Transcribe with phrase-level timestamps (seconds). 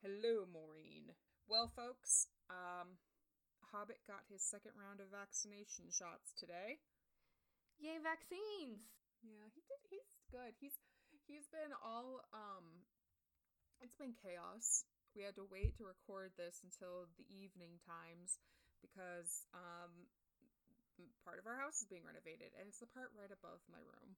[0.00, 1.12] Hello, Maureen.
[1.44, 2.96] Well, folks, um,
[3.68, 6.80] Hobbit got his second round of vaccination shots today.
[7.76, 8.88] Yay, vaccines!
[9.20, 9.82] Yeah, he did.
[9.92, 10.56] He's good.
[10.56, 10.80] He's
[11.28, 12.86] he's been all um.
[13.84, 14.88] It's been chaos.
[15.12, 18.40] We had to wait to record this until the evening times
[18.80, 20.08] because um
[21.24, 24.16] part of our house is being renovated and it's the part right above my room.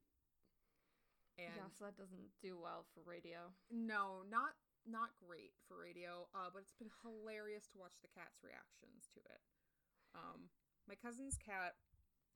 [1.39, 3.50] And yeah, so that doesn't do well for radio.
[3.71, 4.59] No, not
[4.89, 6.27] not great for radio.
[6.32, 9.42] Uh, but it's been hilarious to watch the cat's reactions to it.
[10.16, 10.51] Um,
[10.88, 11.77] my cousin's cat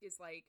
[0.05, 0.45] is like,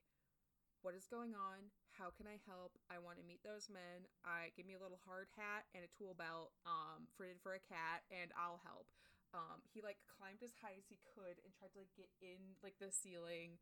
[0.84, 1.72] "What is going on?
[1.96, 2.76] How can I help?
[2.92, 4.10] I want to meet those men.
[4.28, 7.64] I give me a little hard hat and a tool belt, um, fitted for a
[7.64, 8.92] cat, and I'll help."
[9.34, 12.60] Um, he like climbed as high as he could and tried to like get in
[12.62, 13.58] like the ceiling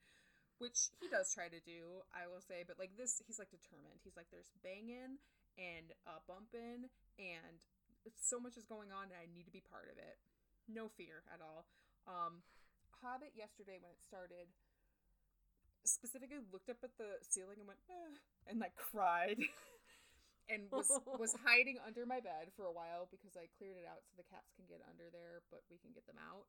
[0.62, 2.62] which he does try to do, I will say.
[2.62, 3.98] But like this, he's like determined.
[4.05, 5.17] He's like, there's banging
[5.58, 6.86] and uh, bumping,
[7.17, 7.59] and
[8.22, 10.18] so much is going on, and I need to be part of it.
[10.70, 11.68] No fear at all.
[12.08, 12.42] Um,
[13.02, 14.50] Hobbit yesterday when it started
[15.81, 18.14] specifically looked up at the ceiling and went eh,
[18.45, 19.42] and like cried
[20.53, 20.86] and was
[21.17, 24.30] was hiding under my bed for a while because I cleared it out so the
[24.30, 26.45] cats can get under there but we can get them out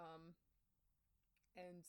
[0.00, 0.32] um
[1.60, 1.84] and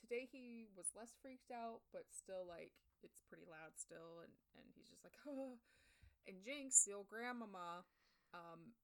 [0.00, 4.66] today he was less freaked out, but still like it's pretty loud still, and and
[4.74, 5.58] he's just like, oh.
[6.28, 7.84] and Jinx, the old grandmama,
[8.34, 8.76] um,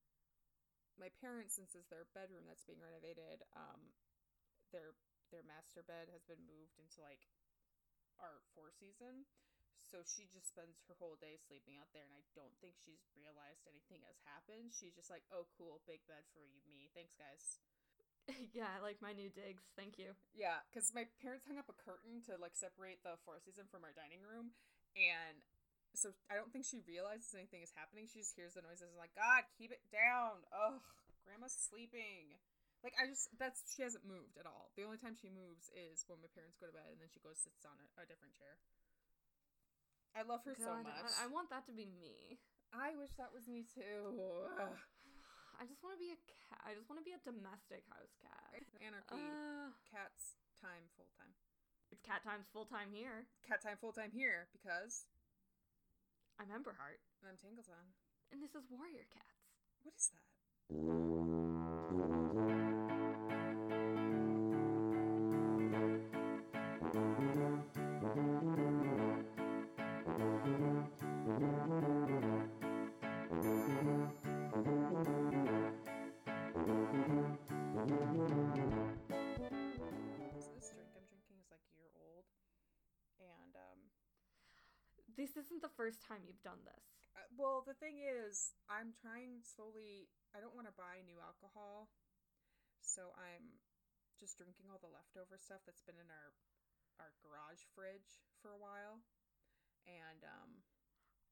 [0.99, 3.93] my parents, since it's their bedroom that's being renovated, um,
[4.71, 4.95] their
[5.33, 7.27] their master bed has been moved into like
[8.23, 9.27] our four season.
[9.85, 13.05] So she just spends her whole day sleeping out there, and I don't think she's
[13.13, 14.73] realized anything has happened.
[14.73, 16.89] She's just like, "Oh, cool, big bed for you, me.
[16.97, 17.61] Thanks, guys."
[18.57, 19.69] yeah, I like my new digs.
[19.77, 20.17] Thank you.
[20.33, 23.85] Yeah, because my parents hung up a curtain to like separate the four season from
[23.85, 24.57] our dining room,
[24.97, 25.45] and
[25.95, 28.11] so I don't think she realizes anything is happening.
[28.11, 30.43] She just hears the noises and like, God, keep it down.
[30.51, 30.83] Ugh,
[31.23, 32.35] grandma's sleeping.
[32.85, 34.69] Like I just that's she hasn't moved at all.
[34.77, 37.23] The only time she moves is when my parents go to bed, and then she
[37.25, 38.61] goes sits on a, a different chair.
[40.13, 40.93] I love her God, so much.
[41.17, 42.45] I, I want that to be me.
[42.77, 44.21] I wish that was me too.
[44.61, 44.77] Ugh.
[45.61, 46.21] I just want to be a
[46.51, 46.61] cat.
[46.67, 48.61] I just want to be a domestic house cat.
[48.83, 49.17] Anarchy.
[49.17, 51.31] Uh, Cats time full time.
[51.89, 53.25] It's cat times full time here.
[53.47, 55.07] Cat time full time here because
[56.39, 57.01] I'm Emberheart.
[57.23, 57.95] And I'm Tangleton.
[58.33, 59.27] And this is Warrior Cats.
[59.83, 60.23] What is that?
[85.55, 86.83] Isn't the first time you've done this.
[87.15, 90.11] Uh, well, the thing is, I'm trying slowly.
[90.35, 91.95] I don't want to buy new alcohol,
[92.83, 93.63] so I'm
[94.19, 96.35] just drinking all the leftover stuff that's been in our
[96.99, 98.99] our garage fridge for a while,
[99.87, 100.59] and um,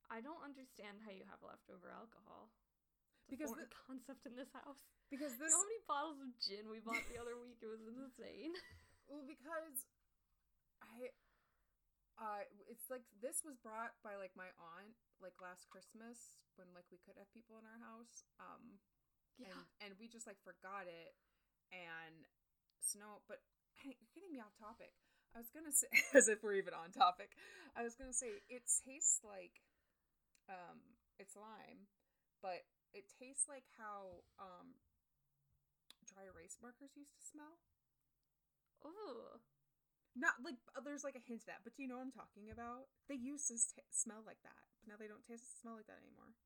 [0.06, 2.54] I don't understand how you have leftover alcohol.
[3.26, 4.86] It's because the concept in this house.
[5.10, 7.58] Because this, you know how many bottles of gin we bought the other week?
[7.58, 8.54] It was insane.
[9.10, 9.84] Well, because
[10.80, 11.10] I,
[12.20, 16.86] uh, it's like this was brought by like my aunt like last Christmas when like
[16.92, 18.26] we could have people in our house.
[18.36, 18.80] Um,
[19.40, 19.52] yeah.
[19.80, 21.16] And and we just like forgot it,
[21.72, 22.28] and
[22.82, 23.24] snow.
[23.28, 23.40] But
[23.84, 24.92] you're getting me off topic.
[25.32, 27.32] I was gonna say, as if we're even on topic.
[27.72, 29.64] I was gonna say it tastes like,
[30.52, 31.88] um, it's lime,
[32.44, 34.76] but it tastes like how um
[36.04, 37.56] dry erase markers used to smell.
[38.84, 39.40] Oh.
[40.12, 42.12] Not like uh, there's like a hint of that, but do you know what I'm
[42.12, 42.92] talking about?
[43.08, 46.04] They used to t- smell like that, but now they don't taste smell like that
[46.04, 46.36] anymore.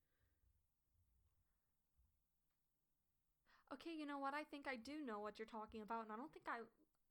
[3.75, 4.38] Okay, you know what?
[4.38, 6.62] I think I do know what you're talking about, and I don't think I,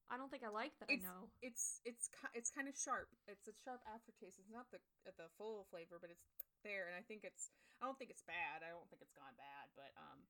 [0.07, 0.87] I don't think I like that.
[0.87, 3.11] It's, I know it's it's it's kind of sharp.
[3.27, 4.39] It's a sharp aftertaste.
[4.39, 4.79] It's not the
[5.19, 6.23] the full flavor, but it's
[6.63, 7.51] there, and I think it's.
[7.83, 8.63] I don't think it's bad.
[8.63, 10.23] I don't think it's gone bad, but um,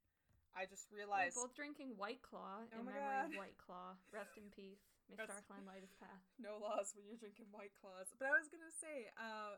[0.57, 3.29] I just realized we're both drinking White Claw oh in memory God.
[3.29, 3.93] of White Claw.
[4.09, 4.94] Rest in peace.
[5.09, 6.23] May Darkline light his path.
[6.41, 8.11] No laws when you're drinking White Claws.
[8.17, 9.55] But I was gonna say, uh,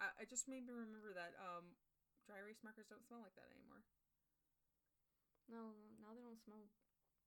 [0.00, 1.76] I, I just made me remember that um,
[2.24, 3.84] dry erase markers don't smell like that anymore.
[5.50, 6.70] No, now they don't smell.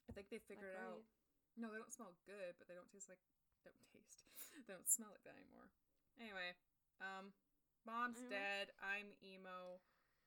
[0.07, 1.04] I think they figured like out.
[1.60, 3.21] No, they don't smell good, but they don't taste like.
[3.62, 4.25] Don't taste.
[4.68, 5.69] they don't smell like that anymore.
[6.18, 6.56] Anyway,
[7.04, 7.36] um,
[7.86, 8.74] mom's dead.
[8.81, 9.83] I'm emo.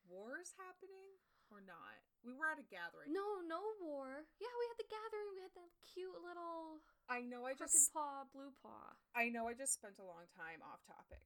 [0.06, 1.18] War's happening
[1.52, 1.98] or not?
[2.26, 3.14] We were at a gathering.
[3.14, 4.26] No, no war.
[4.42, 5.28] Yeah, we had the gathering.
[5.30, 6.82] We had that cute little.
[7.06, 7.46] I know.
[7.46, 8.94] I just paw, blue paw.
[9.14, 9.46] I know.
[9.46, 11.22] I just spent a long time off topic,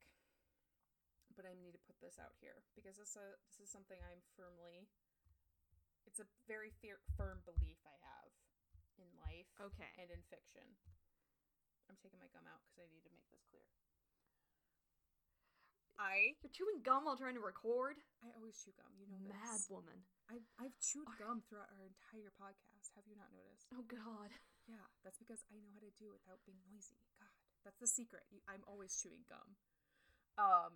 [1.33, 4.21] but I need to put this out here because this uh, this is something I'm
[4.37, 4.85] firmly
[6.05, 8.29] It's a very fear- firm belief I have
[9.01, 9.89] in life Okay.
[9.97, 10.69] and in fiction.
[11.89, 13.65] I'm taking my gum out because I need to make this clear.
[16.01, 18.01] I You're chewing gum while trying to record?
[18.25, 18.89] I always chew gum.
[18.97, 19.37] You know this.
[19.37, 19.99] Mad woman.
[20.33, 21.21] I've I've chewed Okay.
[21.21, 22.97] gum throughout our entire podcast.
[22.97, 23.69] Have you not noticed?
[23.77, 24.33] Oh god.
[24.65, 26.97] Yeah, that's because I know how to do it without being noisy.
[27.21, 27.29] God,
[27.69, 28.25] that's the secret.
[28.33, 29.61] You- I'm always chewing gum.
[30.41, 30.73] Um,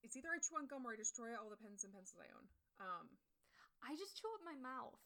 [0.00, 2.30] it's either I chew on gum or I destroy all the pens and pencils I
[2.32, 2.46] own.
[2.80, 3.06] Um,
[3.84, 4.96] I just chew up my mouth.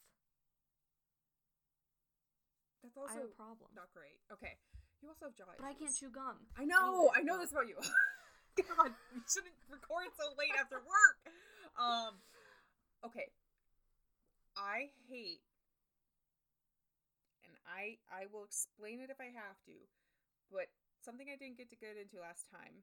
[2.85, 3.71] that's I have also a problem.
[3.75, 4.21] not great.
[4.31, 4.55] Okay,
[5.03, 6.47] you also have jaw But I can't chew gum.
[6.55, 7.11] I know.
[7.11, 7.41] Anyway, I know no.
[7.43, 7.81] this about you.
[8.77, 11.17] God, we shouldn't record so late after work.
[11.77, 12.17] Um,
[13.05, 13.29] okay.
[14.57, 15.45] I hate,
[17.45, 19.77] and I I will explain it if I have to,
[20.49, 20.73] but
[21.05, 22.81] something I didn't get to get into last time.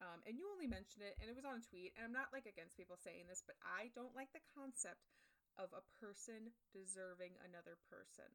[0.00, 1.92] Um, and you only mentioned it, and it was on a tweet.
[1.92, 5.12] And I'm not like against people saying this, but I don't like the concept
[5.60, 8.32] of a person deserving another person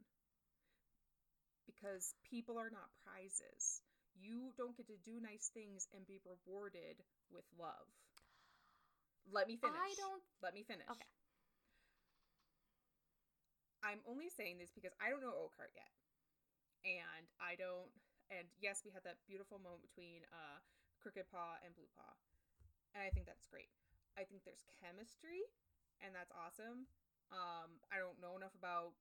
[1.66, 3.82] because people are not prizes.
[4.16, 7.88] You don't get to do nice things and be rewarded with love.
[9.32, 9.76] Let me finish.
[9.76, 10.86] I don't Let me finish.
[10.90, 11.06] Okay.
[13.84, 15.92] I'm only saying this because I don't know Oakheart yet.
[16.86, 17.90] And I don't
[18.34, 20.60] and yes, we had that beautiful moment between uh
[21.02, 22.14] Crooked Paw and Blue Paw.
[22.94, 23.70] And I think that's great.
[24.18, 25.46] I think there's chemistry
[26.02, 26.90] and that's awesome.
[27.34, 28.94] Um I don't know enough about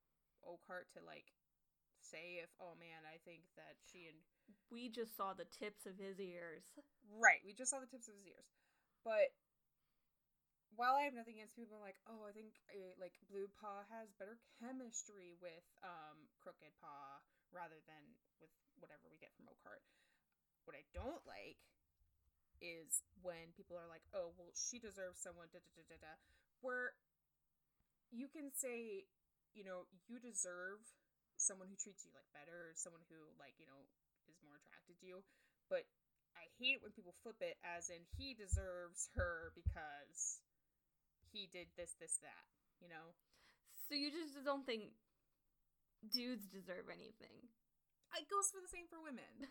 [0.44, 1.32] Oakheart to like
[2.04, 4.18] say if oh man, I think that she and
[4.70, 6.64] We just saw the tips of his ears.
[7.20, 8.48] Right, we just saw the tips of his ears.
[9.04, 9.32] But
[10.74, 14.10] while I have nothing against people like, oh, I think uh, like Blue Paw has
[14.18, 17.22] better chemistry with um Crooked Paw
[17.54, 18.02] rather than
[18.42, 18.50] with
[18.82, 19.84] whatever we get from Oakheart.
[20.66, 21.60] What I don't like
[22.62, 26.14] is when people are like, oh, well, she deserves someone da da da da da.
[26.60, 26.94] Where
[28.10, 29.04] you can say,
[29.54, 30.80] you know, you deserve
[31.44, 33.78] someone who treats you like better, or someone who like you know
[34.28, 35.20] is more attracted to you,
[35.68, 35.84] but
[36.34, 40.42] I hate it when people flip it as in he deserves her because
[41.30, 42.44] he did this, this, that.
[42.82, 43.14] You know?
[43.88, 44.90] So you just don't think
[46.10, 47.48] dudes deserve anything.
[48.14, 49.50] It goes for the same for women.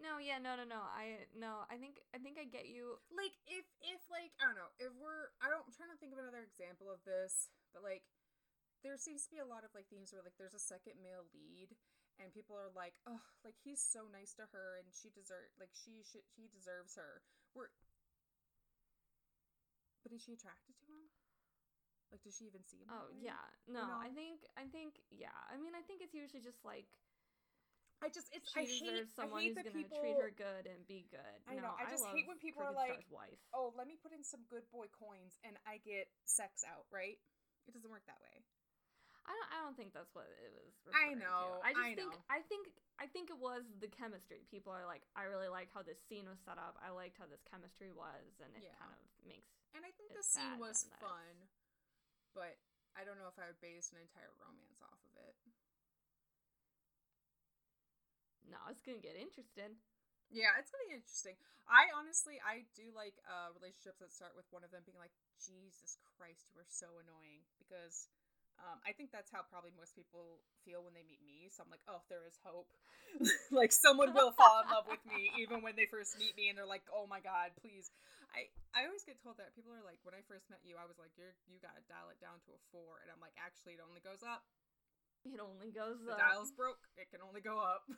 [0.00, 0.80] No, yeah, no, no, no.
[0.80, 2.96] I no, I think I think I get you.
[3.12, 6.16] like if if like I don't know if we're I don't I'm trying to think
[6.16, 8.00] of another example of this, but like
[8.82, 11.28] there seems to be a lot of like themes where like there's a second male
[11.32, 11.76] lead
[12.20, 15.72] and people are like oh like he's so nice to her and she deserve like
[15.72, 17.24] she should he deserves her.
[17.52, 17.72] We're
[20.04, 21.12] but is she attracted to him?
[22.10, 22.90] Like does she even see him?
[22.90, 23.30] Oh way?
[23.30, 23.86] yeah, no.
[24.00, 25.36] I think I think yeah.
[25.46, 26.88] I mean, I think it's usually just like
[28.00, 30.32] I just it's she I hate deserves I someone hate who's gonna people treat her
[30.32, 31.38] good and be good.
[31.46, 33.40] I no, know, I just hate love when people are like, Star's wife.
[33.52, 37.20] oh, let me put in some good boy coins and I get sex out, right?
[37.68, 38.42] It doesn't work that way.
[39.30, 39.50] I don't.
[39.54, 40.74] I don't think that's what it was.
[40.90, 41.22] I referring to.
[41.22, 42.10] know, I just I think.
[42.10, 42.26] know.
[42.26, 42.64] I think.
[42.98, 44.42] I think it was the chemistry.
[44.50, 46.76] People are like, I really like how this scene was set up.
[46.84, 48.76] I liked how this chemistry was, and it Yeah.
[48.76, 49.54] kind of makes.
[49.72, 51.34] And I think the scene was then that it's- fun,
[52.36, 52.54] but
[52.98, 55.32] I don't know if I would base an entire romance off of it.
[58.50, 59.78] No, it's gonna get interesting.
[60.30, 61.38] Yeah, it's gonna be interesting.
[61.70, 65.14] I honestly, I do like uh, relationships that start with one of them being like,
[65.38, 68.10] "Jesus Christ, you are so annoying," because
[68.60, 71.48] um, I think that's how probably most people feel when they meet me.
[71.48, 72.68] So I'm like, "Oh, there is hope.
[73.50, 76.56] like someone will fall in love with me even when they first meet me, and
[76.56, 77.88] they're like, "Oh my God, please."
[78.36, 80.86] I I always get told that people are like, when I first met you, I
[80.86, 83.00] was like, "You're you gotta dial it down to a four.
[83.02, 84.44] and I'm like, actually, it only goes up.
[85.24, 86.20] It only goes The up.
[86.20, 86.80] dial's broke.
[86.96, 87.84] It can only go up.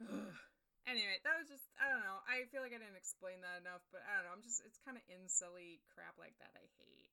[0.90, 2.20] anyway, that was just I don't know.
[2.28, 4.34] I feel like I didn't explain that enough, but I don't know.
[4.36, 7.05] I'm just it's kind of insilly crap like that I hate.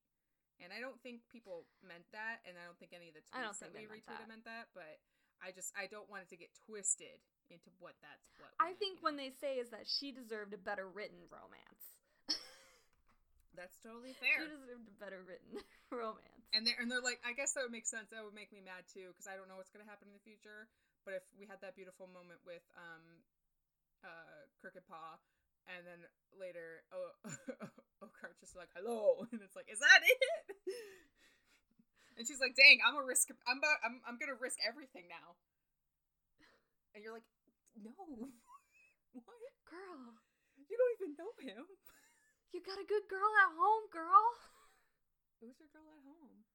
[0.62, 3.42] And I don't think people meant that, and I don't think any of the I
[3.42, 4.32] don't tweets that we meant retweeted that.
[4.32, 4.70] meant that.
[4.78, 5.02] But
[5.44, 7.20] I just I don't want it to get twisted
[7.52, 8.54] into what that's what.
[8.62, 11.86] I think when they say is that she deserved a better written romance.
[13.58, 14.40] that's totally fair.
[14.40, 15.60] She deserved a better written
[15.92, 16.32] romance.
[16.54, 18.14] And they're and they're like, I guess that would make sense.
[18.14, 20.24] That would make me mad too, because I don't know what's gonna happen in the
[20.24, 20.70] future.
[21.04, 23.04] But if we had that beautiful moment with um,
[24.08, 25.20] uh, Crooked Paw,
[25.68, 26.02] and then
[26.36, 27.12] later, oh,
[28.04, 30.20] Oakheart just like hello, and it's like, is that it?
[32.18, 33.32] and she's like, dang, I'm a risk.
[33.48, 33.80] I'm about.
[33.84, 34.02] I'm.
[34.08, 35.40] I'm gonna risk everything now.
[36.94, 37.26] And you're like,
[37.74, 38.30] no, what?
[39.66, 40.14] girl,
[40.70, 41.66] You don't even know him.
[42.54, 44.26] you got a good girl at home, girl.
[45.42, 46.46] Who's your girl at home?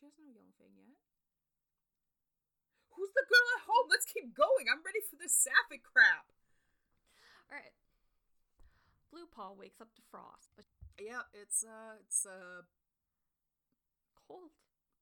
[0.00, 0.96] She has no young thing yet.
[2.96, 3.86] Who's the girl at home?
[3.92, 4.64] Let's keep going.
[4.72, 6.24] I'm ready for this sapphic crap.
[7.50, 7.74] All right.
[9.10, 10.64] Blue Paw wakes up to Frost, but
[10.98, 12.62] Yeah, it's uh, it's uh,
[14.28, 14.50] cold.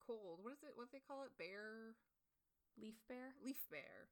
[0.05, 0.39] cold.
[0.43, 0.73] What is it?
[0.75, 1.37] What do they call it?
[1.39, 1.95] Bare,
[2.81, 3.35] Leaf Bare.
[3.45, 4.09] leaf bare.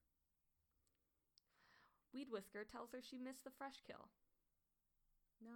[2.12, 4.08] Weed Whisker tells her she missed the fresh kill.
[5.42, 5.50] No.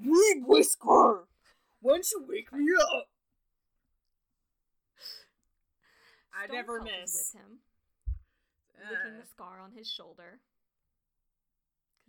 [0.00, 1.26] Weed whisker.
[1.80, 2.64] Why don't you wake me
[2.96, 3.08] up?
[6.34, 7.32] I Stone never Pelt is miss.
[7.34, 7.58] with him,
[8.88, 10.40] licking Uh, the scar on his shoulder.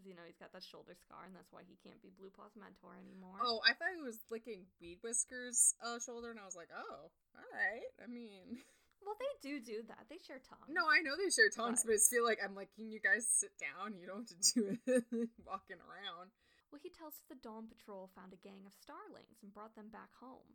[0.01, 2.33] Because, you know, he's got that shoulder scar, and that's why he can't be Blue
[2.33, 3.37] Paw's mentor anymore.
[3.45, 7.13] oh, I thought he was licking Weed Whisker's uh, shoulder, and I was like, oh,
[7.37, 7.85] all right.
[8.01, 8.57] I mean,
[9.05, 10.05] Well, they do do that.
[10.13, 10.69] They share tongues.
[10.69, 12.89] no, I know they share tongues, But- but I just feel like I'm like, can
[12.93, 13.97] you guys sit down?
[13.97, 16.29] You don't have to do it walking around.
[16.69, 20.13] Well, he tells the Dawn Patrol found a gang of starlings and brought them back
[20.21, 20.53] home.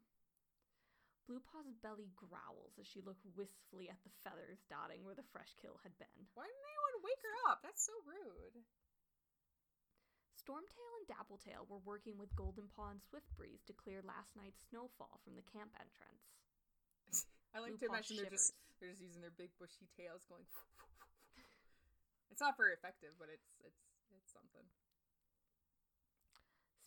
[1.27, 5.51] Blue Paw's belly growls as she looks wistfully at the feathers dotting where the fresh
[5.59, 6.19] kill had been.
[6.39, 7.67] Why didn't anyone wake her up?
[7.67, 8.63] That's so rude.
[10.47, 15.19] Stormtail and Dappletail were working with Golden Paw and Swiftbreeze to clear last night's snowfall
[15.27, 16.23] from the camp entrance.
[17.55, 20.23] I like Blue to Paw imagine they're just they're just using their big bushy tails
[20.31, 20.47] going.
[22.31, 23.83] it's not very effective, but it's it's
[24.15, 24.63] it's something.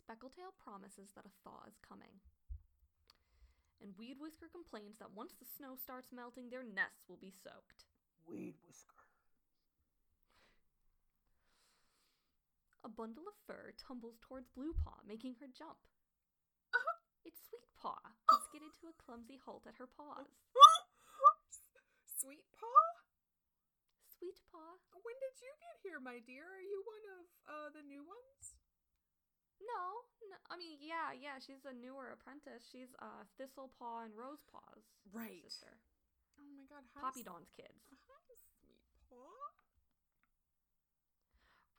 [0.08, 2.16] Speckletail promises that a thaw is coming.
[3.84, 7.84] And Weed Whisker complains that once the snow starts melting, their nests will be soaked.
[8.24, 8.99] Weed whisker.
[12.82, 15.78] A bundle of fur tumbles towards Blue Paw, making her jump.
[17.28, 20.32] It's Sweet Paw, who skidded to a clumsy halt at her paws.
[22.20, 22.84] Sweet paw.
[24.16, 24.76] Sweet Paw?
[24.92, 26.44] When did you get here, my dear?
[26.44, 28.56] Are you one of uh the new ones?
[29.60, 29.84] No,
[30.28, 32.64] no, I mean, yeah, yeah, she's a newer apprentice.
[32.72, 35.44] She's uh, Thistle Paw and Rose Paw's Right.
[35.44, 35.76] sister.
[36.40, 37.84] Oh my god, Poppy Dawn's kids.
[38.08, 39.28] Hi, sweet paw.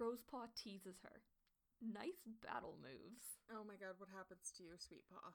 [0.02, 1.22] Rose Paw teases her.
[1.78, 3.38] Nice battle moves.
[3.54, 5.30] Oh my god, what happens to you, sweet paw?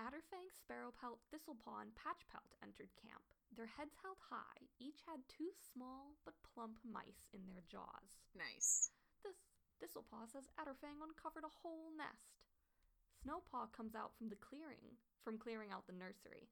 [0.00, 3.20] Adderfang, Sparrowpelt, Thistlepaw, and Patchpelt entered camp.
[3.52, 8.16] Their heads held high, each had two small but plump mice in their jaws.
[8.32, 8.88] Nice.
[9.20, 9.36] This
[9.76, 12.40] Thistlepaw says Adderfang uncovered a whole nest.
[13.20, 16.48] Snowpaw comes out from the clearing, from clearing out the nursery.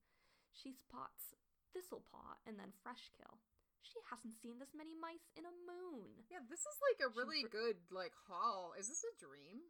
[0.53, 1.33] She spots
[1.73, 3.41] Thistlepaw and then Freshkill.
[3.85, 6.25] She hasn't seen this many mice in a moon.
[6.33, 8.73] Yeah, this is like a really br- good like haul.
[8.81, 9.61] Is this a dream?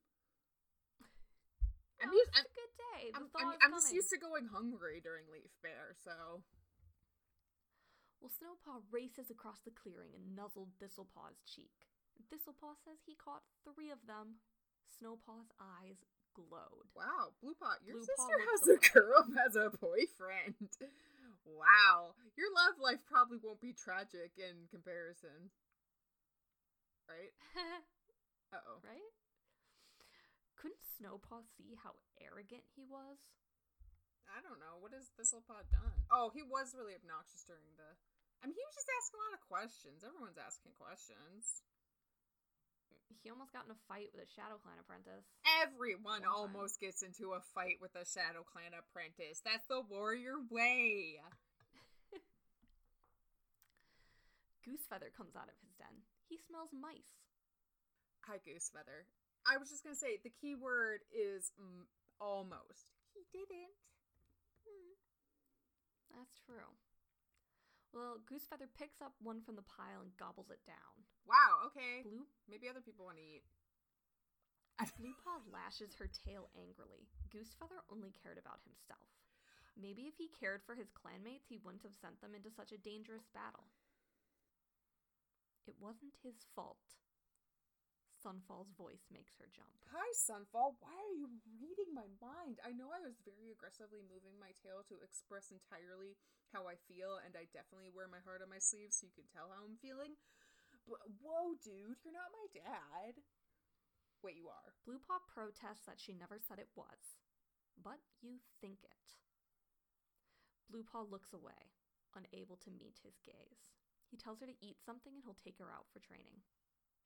[2.02, 3.02] I'm No, used, it's I'm, a good day.
[3.10, 6.42] The I'm, I'm, I'm just used to going hungry during Leaf Bare, so
[8.22, 11.74] Well, Snowpaw races across the clearing and nuzzled Thistlepaw's cheek.
[12.30, 14.38] Thistlepaw says he caught three of them.
[14.98, 15.98] Snowpaw's eyes
[16.34, 16.90] glowed.
[16.94, 20.70] wow, Blue Paw, your Blue sister has a girl has a boyfriend.
[21.44, 25.52] Wow, your love life probably won't be tragic in comparison,
[27.08, 27.32] right?
[28.54, 28.78] Uh oh.
[28.86, 29.10] right?
[30.54, 33.18] Couldn't Snowpaw see how arrogant he was?
[34.30, 34.78] I don't know.
[34.78, 36.06] What has Thistlepaw done?
[36.06, 37.90] Oh, he was really obnoxious during the.
[38.40, 40.06] I mean, he was just asking a lot of questions.
[40.06, 41.66] Everyone's asking questions.
[43.22, 45.24] He almost got in a fight with a Shadow Clan apprentice.
[45.64, 46.36] Everyone One time.
[46.36, 49.40] almost gets into a fight with a Shadow Clan apprentice.
[49.40, 51.20] That's the warrior way.
[54.64, 56.04] Goosefeather comes out of his den.
[56.28, 57.16] He smells mice.
[58.28, 59.08] Hi, Goosefeather.
[59.44, 61.84] I was just gonna say the key word is mm,
[62.20, 62.88] almost.
[63.12, 63.76] He didn't.
[64.64, 64.96] Hmm.
[66.16, 66.72] That's true.
[67.94, 71.06] Well, Goosefeather picks up one from the pile and gobbles it down.
[71.22, 71.70] Wow.
[71.70, 72.02] Okay.
[72.02, 73.46] Blue Maybe other people want to eat.
[74.98, 77.06] Blue Paw lashes her tail angrily.
[77.30, 79.06] Goosefeather only cared about himself.
[79.78, 82.82] Maybe if he cared for his clanmates, he wouldn't have sent them into such a
[82.82, 83.70] dangerous battle.
[85.66, 86.98] It wasn't his fault.
[88.24, 89.68] Sunfall's voice makes her jump.
[89.92, 90.80] Hi, Sunfall.
[90.80, 91.28] Why are you
[91.60, 92.56] reading my mind?
[92.64, 96.16] I know I was very aggressively moving my tail to express entirely
[96.48, 99.28] how I feel, and I definitely wear my heart on my sleeve so you can
[99.28, 100.16] tell how I'm feeling.
[100.88, 103.20] But whoa, dude, you're not my dad.
[104.24, 104.72] Wait, you are.
[104.88, 107.20] Blue Paw protests that she never said it was,
[107.76, 109.20] but you think it.
[110.72, 111.76] Blue Paw looks away,
[112.16, 113.76] unable to meet his gaze.
[114.08, 116.40] He tells her to eat something and he'll take her out for training.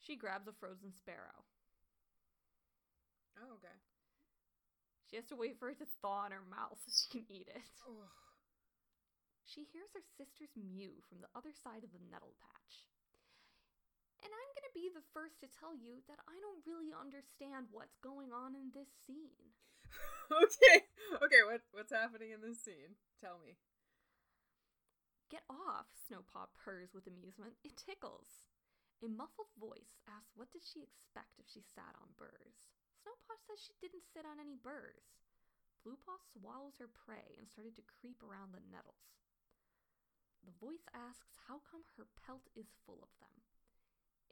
[0.00, 1.44] She grabs a frozen sparrow.
[3.38, 3.76] Oh, okay.
[5.10, 7.48] She has to wait for it to thaw in her mouth so she can eat
[7.48, 7.64] it.
[7.86, 8.28] Ugh.
[9.48, 12.84] She hears her sister's mew from the other side of the nettle patch.
[14.20, 17.96] And I'm gonna be the first to tell you that I don't really understand what's
[18.04, 19.56] going on in this scene.
[20.44, 20.84] okay.
[21.24, 23.00] Okay, what what's happening in this scene?
[23.22, 23.56] Tell me.
[25.32, 27.56] Get off, Snowpaw purrs with amusement.
[27.64, 28.44] It tickles.
[28.98, 32.66] A muffled voice asks what did she expect if she sat on burrs.
[32.98, 35.14] Snowpaw says she didn't sit on any burrs.
[35.86, 39.14] Bluepaw swallows her prey and started to creep around the nettles.
[40.42, 43.30] The voice asks how come her pelt is full of them.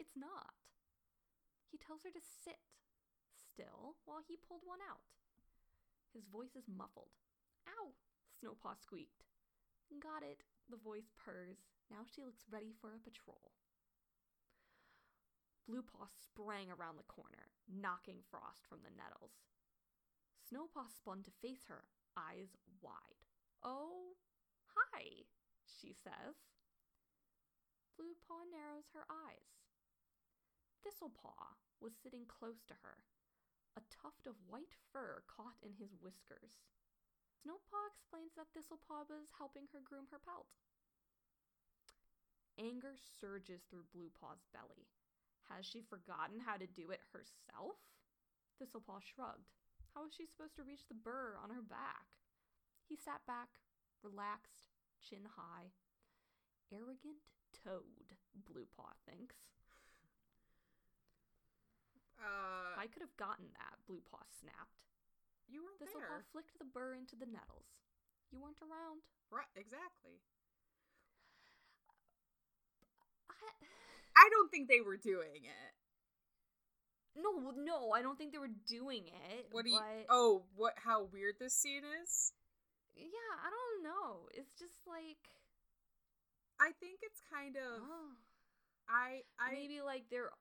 [0.02, 0.58] It's not.
[1.70, 2.58] He tells her to sit
[3.38, 5.06] still while he pulled one out.
[6.11, 7.14] His voice is muffled.
[7.70, 7.94] Ow!
[8.42, 9.23] Snowpaw squeaked.
[10.02, 11.62] Got it, the voice purrs.
[11.87, 13.54] Now she looks ready for a patrol.
[15.66, 19.35] Bluepaw sprang around the corner, knocking Frost from the nettles.
[20.46, 23.26] Snowpaw spun to face her, eyes wide.
[23.66, 24.14] Oh,
[24.70, 25.26] hi,
[25.66, 26.38] she says.
[27.99, 29.58] Bluepaw narrows her eyes.
[30.87, 33.02] Thistlepaw was sitting close to her,
[33.75, 36.62] a tuft of white fur caught in his whiskers.
[37.42, 40.46] Snowpaw explains that Thistlepaw was helping her groom her pelt.
[42.54, 44.87] Anger surges through Bluepaw's belly.
[45.50, 47.79] Has she forgotten how to do it herself?
[48.59, 49.53] Thistlepaw shrugged.
[49.95, 52.05] How was she supposed to reach the burr on her back?
[52.88, 53.49] He sat back,
[54.03, 54.69] relaxed,
[55.00, 55.71] chin high.
[56.75, 57.23] Arrogant
[57.55, 59.37] toad, Bluepaw thinks.
[62.19, 64.83] Uh, I could have gotten that, Bluepaw snapped.
[65.47, 66.33] you weren't Thistlepaw there.
[66.35, 67.71] flicked the burr into the nettles.
[68.33, 69.05] You weren't around.
[69.31, 70.19] Right, exactly.
[74.16, 75.73] I don't think they were doing it.
[77.16, 79.49] No, no, I don't think they were doing it.
[79.50, 79.78] What do you?
[79.80, 80.06] but...
[80.11, 80.75] Oh, what?
[80.76, 82.32] How weird this scene is.
[82.96, 84.28] Yeah, I don't know.
[84.32, 85.20] It's just like
[86.61, 87.85] I think it's kind of.
[87.85, 88.16] oh,
[88.88, 90.32] I I maybe like they're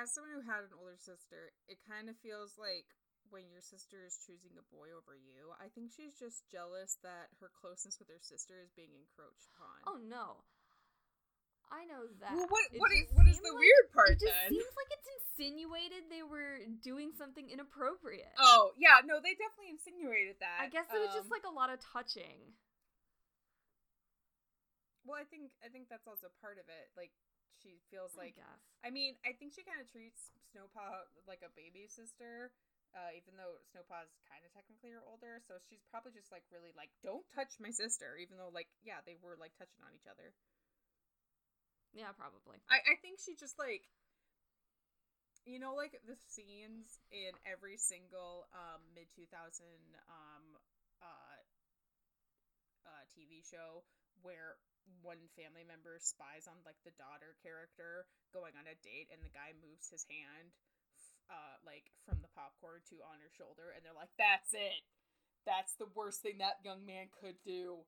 [0.00, 2.88] as someone who had an older sister, it kind of feels like
[3.28, 5.52] when your sister is choosing a boy over you.
[5.60, 9.84] I think she's just jealous that her closeness with her sister is being encroached upon.
[9.84, 10.46] oh no.
[11.70, 12.34] I know that.
[12.34, 14.18] well, what It what is what is the like- weird part then?
[14.18, 14.50] It just then?
[14.58, 15.08] seems like it's
[15.38, 18.34] insinuated they were doing something inappropriate.
[18.38, 20.58] Oh yeah, no, they definitely insinuated that.
[20.60, 22.58] I guess it was just Um, like a lot of touching.
[25.06, 26.90] Well, I think I think that's also part of it.
[26.98, 27.10] Like
[27.62, 28.62] she feels I like guess.
[28.84, 32.52] I mean, I think she kind of treats Snowpaw like a baby sister,
[32.92, 35.40] uh, even though Snowpaw's kind of technically her older.
[35.48, 39.00] So she's probably just like really like, don't touch my sister, even though like yeah,
[39.08, 40.34] they were like touching on each other.
[41.92, 42.58] Yeah, probably.
[42.70, 43.82] I I think she just like,
[45.48, 50.44] you know, like the scenes in every single um mid two thousand um
[51.02, 51.36] uh
[52.86, 53.84] uh TV show
[54.22, 54.56] where
[55.04, 59.30] one family member spies on like the daughter character going on a date and the
[59.32, 60.50] guy moves his hand
[61.30, 64.82] uh like from the popcorn to on her shoulder and they're like that's it
[65.46, 67.82] that's the worst thing that young man could do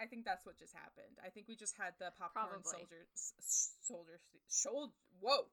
[0.00, 2.84] i think that's what just happened i think we just had the popcorn Probably.
[2.84, 3.02] soldier
[3.82, 4.18] soldier
[4.50, 5.46] shoulder whoa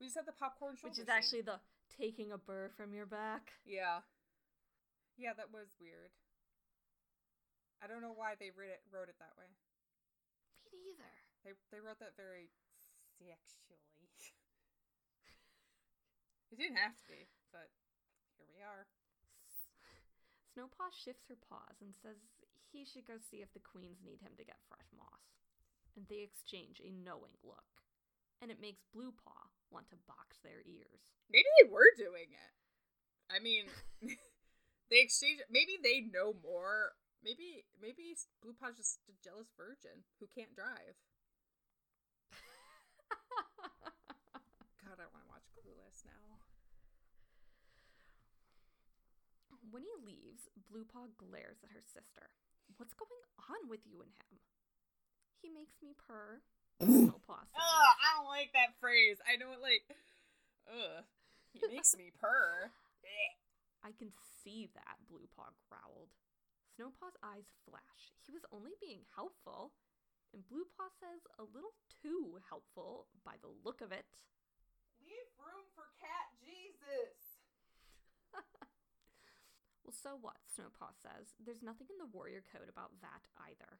[0.00, 1.14] we just had the popcorn shoulder Which is scene.
[1.16, 1.58] actually the
[1.94, 3.52] taking a burr from your back.
[3.64, 4.02] yeah
[5.16, 6.10] yeah that was weird
[7.82, 9.46] i don't know why they wrote it wrote it that way
[10.72, 11.12] Me neither.
[11.46, 12.50] They they wrote that very
[13.20, 13.78] sexually.
[16.50, 17.70] it didn't have to be, but
[18.40, 18.88] here we are.
[20.50, 22.18] Snowpaw shifts her paws and says
[22.74, 25.38] he should go see if the queens need him to get fresh moss.
[25.94, 27.86] And they exchange a knowing look.
[28.42, 31.14] And it makes Blue Paw want to box their ears.
[31.30, 32.52] Maybe they were doing it.
[33.30, 33.70] I mean,
[34.90, 35.38] they exchange.
[35.46, 36.98] Maybe they know more.
[37.22, 40.98] Maybe maybe Blue Paw's just a jealous virgin who can't drive.
[44.82, 46.42] God, I want to watch Clueless now.
[49.70, 52.30] when he leaves, Blue Paw glares at her sister.
[52.76, 54.38] What's going on with you and him?
[55.42, 56.40] He makes me purr.
[56.82, 57.60] Snowpaw says.
[57.60, 59.20] Ugh, I don't like that phrase.
[59.24, 59.84] I don't like.
[60.68, 61.04] Ugh,
[61.52, 62.72] he makes me purr.
[63.84, 64.08] I can
[64.40, 66.08] see that, Bluepaw growled.
[66.72, 68.16] Snowpaw's eyes flash.
[68.24, 69.76] He was only being helpful.
[70.32, 74.08] And Bluepaw says a little too helpful by the look of it.
[75.04, 77.12] Leave room for Cat Jesus.
[79.84, 80.40] Well, so what?
[80.56, 81.36] Snowpaw says.
[81.38, 83.78] There's nothing in the warrior code about that either.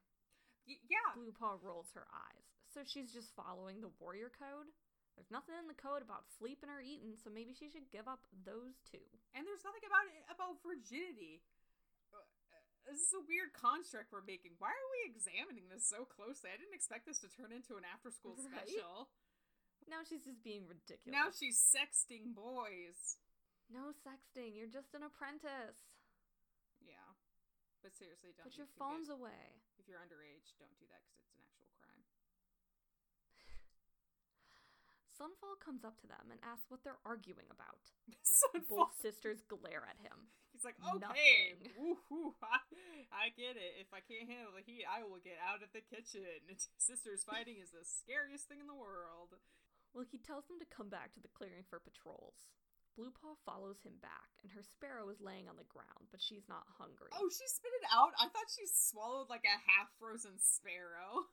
[0.68, 2.44] Y- yeah, Bluepaw rolls her eyes.
[2.72, 4.68] So she's just following the warrior code?
[5.16, 8.26] There's nothing in the code about sleeping or eating, so maybe she should give up
[8.44, 9.06] those two.
[9.32, 11.38] and there's nothing about it about virginity.
[12.10, 12.58] Uh, uh,
[12.90, 14.58] This is a weird construct we're making.
[14.58, 16.50] Why are we examining this so closely?
[16.50, 18.66] I didn't expect this to turn into an after-school Right?
[18.66, 19.08] special.
[19.86, 21.14] Now she's just being ridiculous.
[21.14, 23.16] Now she's sexting boys.
[23.70, 25.78] No sexting, you're just an apprentice.
[27.84, 28.48] But seriously, don't.
[28.48, 29.60] Put your phones get- away.
[29.76, 32.00] If you're underage, don't do that because it's an actual crime.
[35.20, 37.92] Sunfall comes up to them and asks what they're arguing about.
[38.24, 38.88] Sunfall.
[38.88, 40.32] Both sisters glare at him.
[40.56, 42.62] He's like, okay, woo-hoo, I,
[43.12, 43.74] I get it.
[43.82, 46.24] If I can't handle the heat, I will get out of the kitchen.
[46.78, 49.34] Sisters fighting is the scariest thing in the world.
[49.92, 52.48] Well, he tells them to come back to the clearing for patrols.
[52.94, 56.62] Bluepaw follows him back, and her sparrow is laying on the ground, but she's not
[56.78, 57.10] hungry.
[57.10, 58.14] Oh, she spit it out?
[58.22, 61.26] I thought she swallowed like a half-frozen sparrow.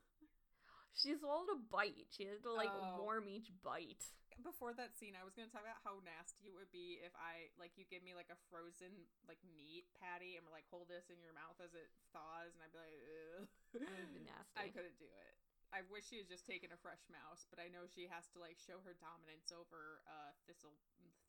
[0.92, 2.12] She swallowed a bite.
[2.12, 3.00] She had to like Oh.
[3.00, 4.04] warm each bite.
[4.44, 7.48] Before that scene, I was gonna talk about how nasty it would be if I
[7.62, 8.90] like you give me like a frozen
[9.30, 12.60] like meat patty and we're like hold this in your mouth as it thaws, and
[12.66, 12.98] I'd be like,
[13.38, 13.48] Ugh.
[13.86, 14.58] That would be nasty.
[14.58, 15.34] I couldn't do it.
[15.72, 18.44] I wish she had just taken a fresh mouse, but I know she has to
[18.44, 20.76] like show her dominance over uh thistle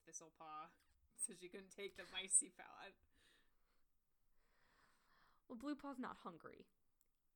[0.02, 0.66] thistle paw,
[1.22, 2.94] so she couldn't take the micey pellet.
[5.48, 6.66] Well, Blue Paw's not hungry.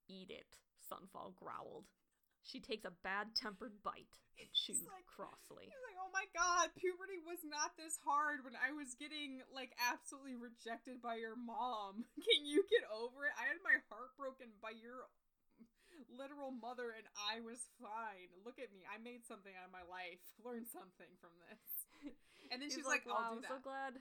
[0.09, 1.87] Eat it, Sunfall growled.
[2.47, 5.66] She takes a bad tempered bite and chews like- crossly.
[5.66, 9.75] He's like, oh my god, puberty was not this hard when I was getting like
[9.83, 12.07] absolutely rejected by your mom.
[12.27, 13.35] Can you get over it?
[13.35, 15.11] I had my heart broken by your
[16.13, 18.31] literal mother and I was fine.
[18.45, 18.85] Look at me.
[18.87, 20.21] I made something out of my life.
[20.47, 21.63] Learn something from this.
[22.51, 23.51] And then He's she's like, "Wow, I'll do I'm that.
[23.51, 23.93] so glad."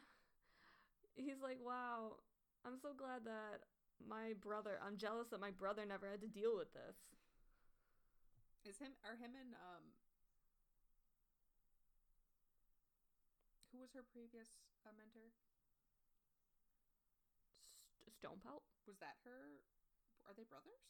[1.16, 2.18] He's like, "Wow,
[2.66, 3.64] I'm so glad that
[4.08, 4.80] my brother.
[4.86, 6.96] I'm jealous that my brother never had to deal with this."
[8.66, 9.94] Is him are him and um
[13.72, 14.50] who was her previous
[14.86, 15.30] uh, mentor?
[18.02, 18.64] St- Stonepelt?
[18.88, 19.62] Was that her?
[20.26, 20.82] Are they brothers?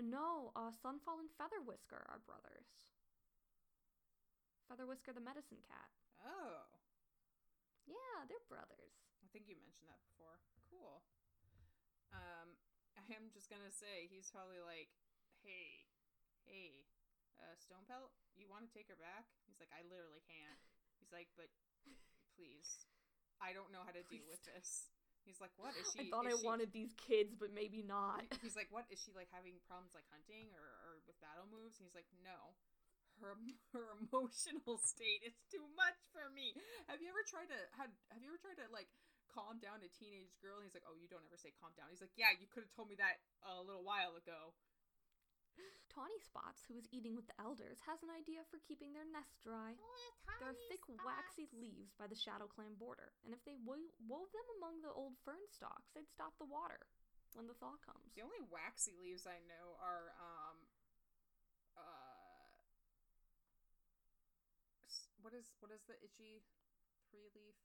[0.00, 2.88] No, uh, Sunfall and Feather Whisker are brothers.
[4.68, 5.90] Feather Whisker, the medicine cat.
[6.24, 6.64] Oh,
[7.84, 8.94] Yeah, they're brothers.
[9.20, 10.38] I think you mentioned that before.
[10.70, 11.02] Cool.
[12.14, 12.54] Um,
[13.10, 14.88] I'm just gonna say he's probably like,
[15.42, 15.90] "Hey,
[16.46, 16.86] hey,
[17.42, 20.60] uh, Stonepelt, you want to take her back?" He's like, "I literally can't."
[21.02, 21.50] He's like, "But
[22.38, 22.86] please,
[23.42, 24.90] I don't know how to deal Please with this."
[25.24, 28.24] He's like, "What is she?" I thought I she- wanted these kids, but maybe not.
[28.44, 31.78] He's like, "What is she like having problems like hunting or, or with battle moves?"
[31.78, 32.56] And he's like, "No,
[33.20, 33.36] her
[33.76, 36.56] her emotional state is too much for me."
[36.88, 38.88] Have you ever tried to had Have you ever tried to like
[39.30, 40.58] calm down a teenage girl?
[40.58, 42.64] And he's like, "Oh, you don't ever say calm down." He's like, "Yeah, you could
[42.66, 44.56] have told me that a little while ago."
[45.90, 49.36] Tawny Spots, who is eating with the elders, has an idea for keeping their nest
[49.42, 49.74] dry.
[50.38, 54.30] There are thick, waxy leaves by the Shadow Clan border, and if they wo- wove
[54.32, 56.78] them among the old fern stalks, they'd stop the water
[57.34, 58.14] when the thaw comes.
[58.14, 60.56] The only waxy leaves I know are um
[61.76, 62.62] uh
[65.22, 66.42] what is what is the itchy
[67.10, 67.58] three leaf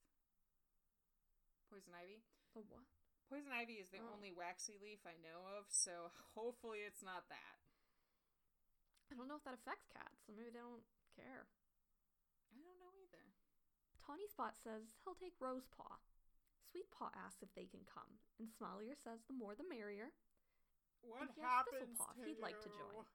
[1.70, 2.22] poison ivy?
[2.54, 2.86] The what?
[3.30, 4.14] Poison ivy is the Oh.
[4.14, 7.55] only waxy leaf I know of, so hopefully it's not that.
[9.12, 10.84] I don't know if that affects cats, so maybe they don't
[11.16, 11.46] care.
[12.52, 13.24] I don't know either.
[14.02, 15.98] Tawny Spot says he'll take Rosepaw.
[16.70, 20.12] Sweet Paw asks if they can come, and Smallear says the more the merrier.
[21.06, 22.76] What he asks happens Thistlepaw if he'd like to you?
[22.76, 23.06] join.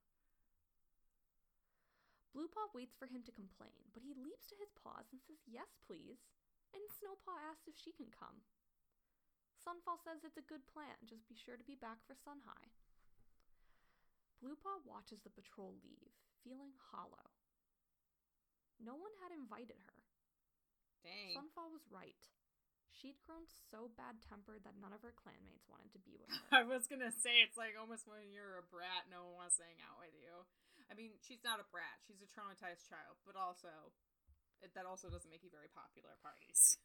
[2.31, 5.74] Bluepaw waits for him to complain, but he leaps to his paws and says yes,
[5.83, 6.22] please.
[6.70, 8.46] And Snowpaw asks if she can come.
[9.59, 12.70] Sunfall says it's a good plan, just be sure to be back for sun high.
[14.40, 17.29] Bluepaw watches the patrol leave, feeling hollow.
[18.81, 20.00] No one had invited her.
[21.05, 21.37] Dang.
[21.37, 22.16] Sunfall was right.
[22.96, 26.61] She'd grown so bad tempered that none of her clanmates wanted to be with her.
[26.61, 29.64] I was gonna say it's like almost when you're a brat, no one wants to
[29.64, 30.44] hang out with you.
[30.88, 33.92] I mean, she's not a brat; she's a traumatized child, but also
[34.61, 36.76] it, that also doesn't make you very popular at parties.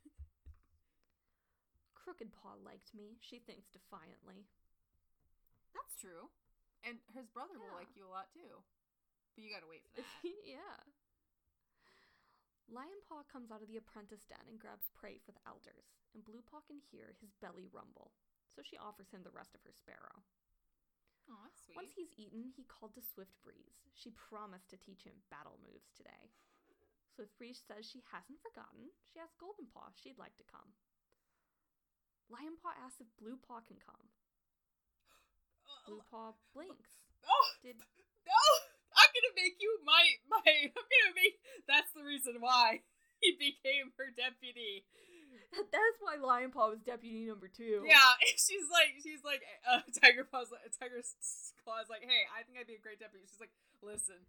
[1.96, 4.46] Crooked Paw liked me, she thinks defiantly.
[5.74, 6.30] That's true,
[6.86, 8.62] and his brother will like you a lot too.
[9.36, 10.08] But you gotta wait for that.
[10.46, 10.80] yeah.
[12.66, 15.86] Lionpaw comes out of the apprentice den and grabs prey for the elders,
[16.18, 18.10] and Bluepaw can hear his belly rumble,
[18.58, 20.26] so she offers him the rest of her sparrow.
[21.30, 21.78] oh, that's sweet.
[21.78, 23.86] Once he's eaten, he called to Swift Breeze.
[23.94, 26.34] She promised to teach him battle moves today.
[27.14, 28.90] Swift Breeze says she hasn't forgotten.
[29.14, 30.74] She asked Golden Paw if she'd like to come.
[32.34, 34.10] Lionpaw asks if Bluepaw can come.
[35.86, 36.92] Uh, Bluepaw blinks.
[37.30, 37.78] oh, Did
[38.26, 38.42] no!
[38.98, 40.42] I'm gonna make you my my.
[40.46, 41.38] I'm gonna make.
[41.70, 42.82] That's the reason why
[43.22, 44.86] he became her deputy.
[45.72, 47.86] That's why Lion Paw was deputy number two.
[47.88, 51.00] Yeah, she's like, she's like, uh, Tiger Paw's, like, Tiger
[51.64, 53.24] Claw's like, hey, I think I'd be a great deputy.
[53.30, 54.20] She's like, listen,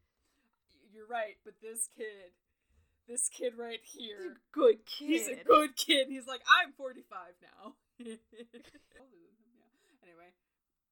[0.94, 2.30] you're right, but this kid,
[3.08, 5.08] this kid right He's a here, good kid.
[5.08, 6.06] he's a good kid.
[6.10, 7.02] He's like, I'm 45
[7.42, 7.74] now.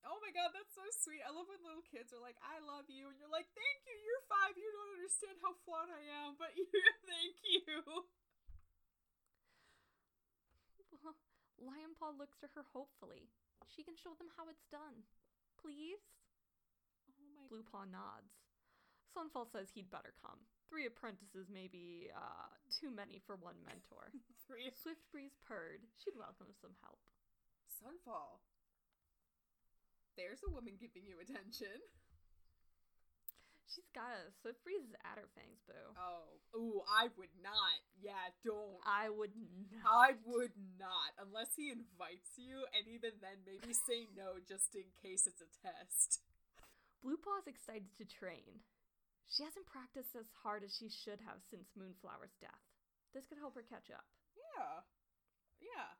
[0.04, 1.24] Oh my god, that's so sweet.
[1.24, 3.08] I love when little kids are like, I love you.
[3.08, 3.96] And you're like, thank you.
[4.04, 4.52] You're five.
[4.52, 6.68] You don't understand how flawed I am, but you
[7.08, 8.04] thank you.
[11.00, 11.16] Well,
[11.68, 13.32] Lion Paw looks to her hopefully.
[13.72, 15.08] She can show them how it's done.
[15.56, 16.04] Please?
[17.16, 18.44] Oh my Blue Paw nods.
[19.16, 20.42] Sunfall says he'd better come.
[20.68, 24.10] Three apprentices may be, uh, too many for one mentor.
[24.50, 25.86] Three Swift Breeze purred.
[25.96, 26.98] She'd welcome some help.
[27.70, 28.42] Sunfall.
[30.14, 31.83] There's a woman giving you attention.
[33.66, 35.90] She's got a Swift Breeze is at her fangs, boo.
[35.98, 37.83] Oh, ooh, I would not.
[37.98, 38.79] Yeah, don't.
[38.87, 39.90] I would not.
[39.90, 44.87] I would not, unless he invites you, and even then, maybe say no just in
[45.03, 46.22] case it's a test.
[47.03, 48.62] Blue Paw's excited to train.
[49.27, 52.62] She hasn't practiced as hard as she should have since Moonflower's death.
[53.11, 54.07] This could help her catch up.
[54.38, 54.87] Yeah,
[55.59, 55.98] yeah.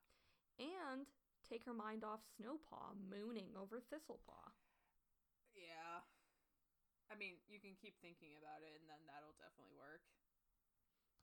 [0.63, 1.11] And
[1.45, 4.51] take her mind off Snowpaw mooning over Thistlepaw.
[5.55, 6.03] Yeah.
[7.13, 10.03] I mean, you can keep thinking about it, and then that'll definitely work.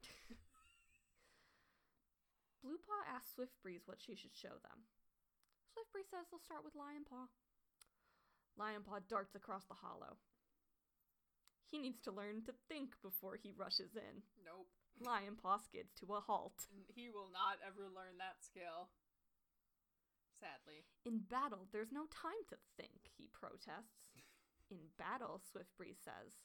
[2.61, 4.85] Blue Paw asks Swift Breeze what she should show them.
[5.73, 7.27] Swift Breeze says they'll start with Lion Paw.
[8.55, 10.21] Lion Paw darts across the hollow.
[11.71, 14.27] He needs to learn to think before he rushes in.
[14.43, 14.67] Nope.
[14.99, 16.67] Lion Paw skids to a halt.
[16.93, 18.91] He will not ever learn that skill.
[20.41, 20.81] Sadly.
[21.05, 24.01] In battle, there's no time to think, he protests.
[24.73, 26.41] In battle, Swift Breeze says,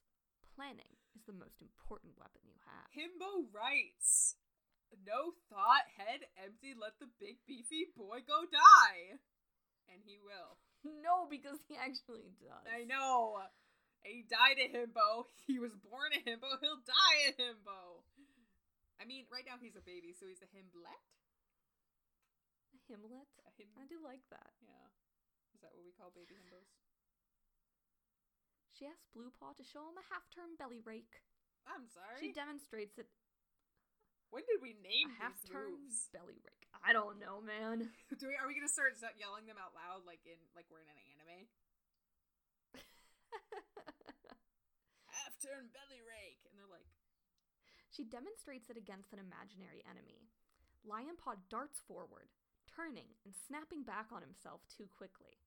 [0.53, 2.93] planning is the most important weapon you have.
[2.93, 4.37] Himbo writes
[4.93, 9.17] No thought, head empty, let the big beefy boy go die.
[9.89, 10.61] And he will.
[11.03, 12.63] No, because he actually does.
[12.63, 13.43] I know.
[14.07, 15.27] He died a himbo.
[15.43, 16.47] He was born a himbo.
[16.63, 18.07] He'll die a himbo.
[19.03, 21.03] I mean, right now he's a baby, so he's a himblet.
[22.87, 23.31] Himlet?
[23.47, 24.55] A him- I do like that.
[24.63, 24.89] yeah.
[25.55, 26.69] Is that what we call baby himbos?
[28.77, 31.25] She asks Blue Paw to show him a half turn belly rake.
[31.65, 32.21] I'm sorry.
[32.21, 33.09] She demonstrates it
[34.31, 35.79] when did we name a half turn
[36.11, 36.67] belly rake.
[36.85, 37.89] I don't know, man.
[38.21, 40.91] Do we, are we gonna start yelling them out loud like in like we're in
[40.91, 41.47] an anime?
[45.09, 46.85] Half turn belly rake, and they're like,
[47.89, 50.29] she demonstrates it against an imaginary enemy.
[50.85, 52.29] Lion Paw darts forward,
[52.77, 55.41] turning and snapping back on himself too quickly.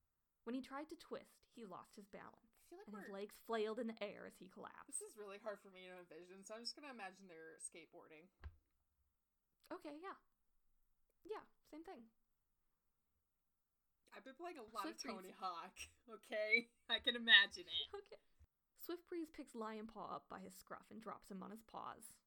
[0.50, 3.86] When he tried to twist, he lost his balance, like and his legs flailed in
[3.86, 4.98] the air as he collapsed.
[4.98, 8.26] This is really hard for me to envision, so I'm just gonna imagine they're skateboarding.
[9.70, 10.18] Okay, yeah.
[11.30, 12.02] Yeah, same thing.
[14.10, 15.40] I've been playing a lot Swift of Tony Breeze.
[15.40, 15.76] Hawk.
[16.10, 17.86] Okay, I can imagine it.
[17.94, 18.18] Okay.
[18.82, 22.18] Swift Breeze picks Lion Paw up by his scruff and drops him on his paws.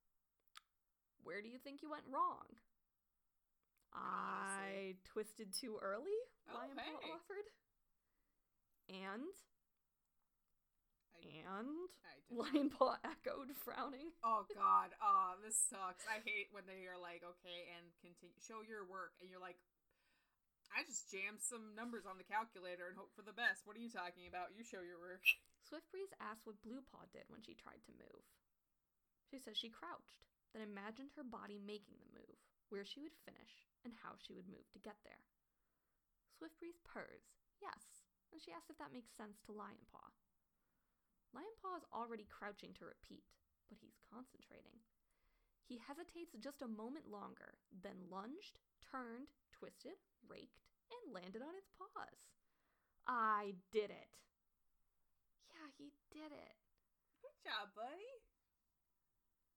[1.26, 2.46] Where do you think you went wrong?
[3.94, 6.16] I twisted too early,
[6.48, 7.12] Lion Paw hey.
[7.12, 7.48] offered.
[8.88, 9.32] And
[11.12, 11.68] I, and
[12.00, 12.16] I.
[12.32, 14.16] Lion Paw echoed, frowning.
[14.24, 16.08] Oh God, oh this sucks.
[16.08, 19.60] I hate when they are like, okay, and continue show your work, and you're like,
[20.72, 23.68] I just jammed some numbers on the calculator and hope for the best.
[23.68, 24.56] What are you talking about?
[24.56, 25.20] You show your work.
[25.68, 28.24] Swift Breeze asked what Blue Paw did when she tried to move.
[29.28, 32.36] She says she crouched, then imagined her body making the move,
[32.68, 35.22] where she would finish, and how she would move to get there.
[36.38, 37.26] Swift Breeze purrs,
[37.60, 40.10] yes, and she asks if that makes sense to Lion Paw.
[41.32, 43.24] Lion Paw is already crouching to repeat,
[43.68, 44.82] but he's concentrating.
[45.64, 49.96] He hesitates just a moment longer, then lunged, turned, twisted,
[50.28, 50.60] raked,
[50.92, 52.18] and landed on its paws.
[53.08, 54.12] I did it.
[55.48, 56.56] Yeah, he did it.
[57.22, 58.12] Good job, buddy.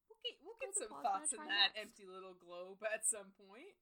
[0.07, 1.81] We'll get we'll get some thoughts in that next.
[1.81, 3.75] empty little globe at some point.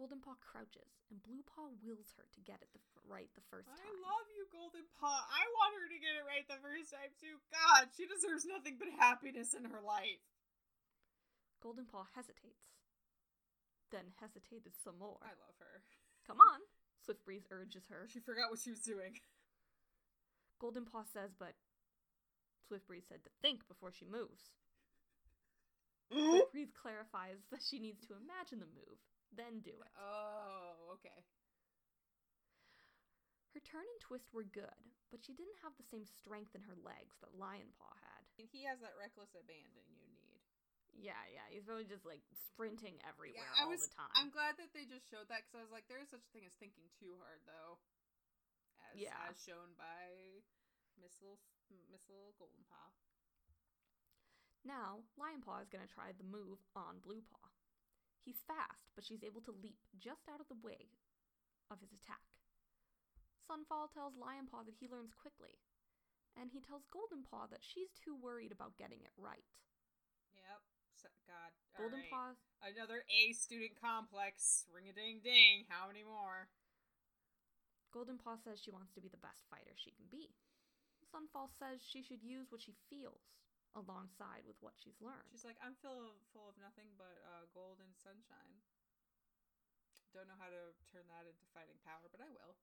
[0.00, 3.44] Golden Paw crouches, and Blue Paw wills her to get it the f- right the
[3.52, 3.84] first time.
[3.84, 5.12] I love you, Golden Paw.
[5.28, 7.36] I want her to get it right the first time too.
[7.52, 10.24] God, she deserves nothing but happiness in her life.
[11.60, 12.72] Golden Paw hesitates,
[13.92, 15.20] then hesitated some more.
[15.20, 15.84] I love her.
[16.24, 16.64] Come on,
[17.04, 18.08] Swift Breeze urges her.
[18.08, 19.20] She forgot what she was doing.
[20.56, 21.60] Golden Paw says, but
[22.64, 24.56] Swift Breeze said to think before she moves.
[26.08, 28.96] Swift Breeze clarifies that she needs to imagine the move,
[29.34, 29.92] then do it.
[29.98, 31.24] Oh, okay.
[33.54, 36.78] Her turn and twist were good, but she didn't have the same strength in her
[36.86, 38.22] legs that Lion Paw had.
[38.38, 40.38] And he has that reckless abandon you need.
[40.94, 43.82] Yeah, yeah, he's really just like sprinting everywhere I all was.
[43.82, 44.10] the time.
[44.14, 46.30] I'm glad that they just showed that because I was like, there is such a
[46.34, 47.78] thing as thinking too hard, though.
[48.90, 49.18] As, Yeah.
[49.30, 50.42] as shown by
[50.98, 51.38] Miss Little
[51.90, 52.90] Miss Little Golden Paw.
[54.66, 57.49] Now, Lion Paw is going to try the move on Blue Paw.
[58.24, 60.92] He's fast, but she's able to leap just out of the way
[61.72, 62.24] of his attack.
[63.48, 65.58] Sunfall tells Lionpaw that he learns quickly,
[66.38, 69.48] and he tells Goldenpaw that she's too worried about getting it right.
[70.36, 70.62] Yep.
[71.26, 71.50] God.
[71.78, 72.36] Golden alright.
[72.36, 74.68] Paw Another A student complex.
[74.68, 75.64] Ring a ding ding.
[75.72, 76.52] How many more?
[77.90, 80.36] Goldenpaw says she wants to be the best fighter she can be.
[81.08, 83.24] Sunfall says she should use what she feels
[83.78, 85.30] alongside with what she's learned.
[85.30, 88.58] She's like, I'm full of, full of nothing but uh, gold and sunshine.
[90.10, 92.58] Don't know how to turn that into fighting power, but I will.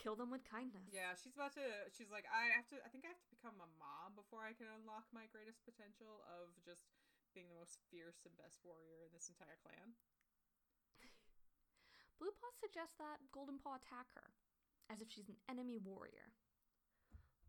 [0.00, 0.88] Kill them with kindness.
[0.88, 1.66] Yeah, she's about to.
[1.92, 2.80] She's like, I have to.
[2.80, 6.24] I think I have to become a mom before I can unlock my greatest potential
[6.24, 6.88] of just
[7.36, 9.92] being the most fierce and best warrior in this entire clan.
[12.16, 14.32] Bluepaw suggests that Golden Paw attack her,
[14.88, 16.32] as if she's an enemy warrior.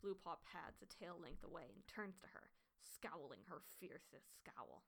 [0.04, 2.52] Bluepaw pads a tail length away and turns to her,
[2.84, 4.82] scowling her fiercest scowl.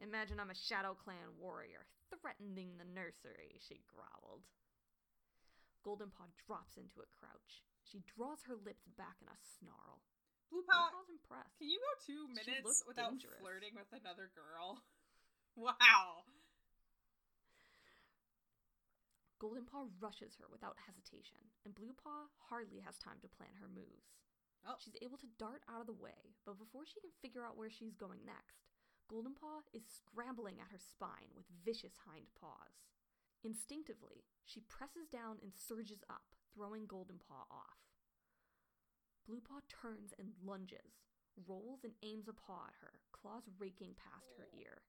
[0.00, 4.46] Imagine I'm a Shadow Clan warrior, threatening the nursery, she growled.
[5.82, 7.64] Goldenpaw drops into a crouch.
[7.82, 10.04] She draws her lips back in a snarl.
[10.52, 11.56] Blue Paw, Bluepaw's impressed.
[11.60, 13.40] can you go two minutes looks without dangerous.
[13.40, 14.80] flirting with another girl?
[15.56, 16.24] wow.
[19.38, 24.18] Goldenpaw rushes her without hesitation, and Bluepaw hardly has time to plan her moves.
[24.68, 24.76] Oh.
[24.76, 27.72] She's able to dart out of the way, but before she can figure out where
[27.72, 28.68] she's going next,
[29.08, 32.84] Goldenpaw is scrambling at her spine with vicious hind paws.
[33.40, 37.80] Instinctively, she presses down and surges up, throwing Goldenpaw off.
[39.24, 41.00] Bluepaw turns and lunges,
[41.48, 44.84] rolls and aims a paw at her, claws raking past her ear.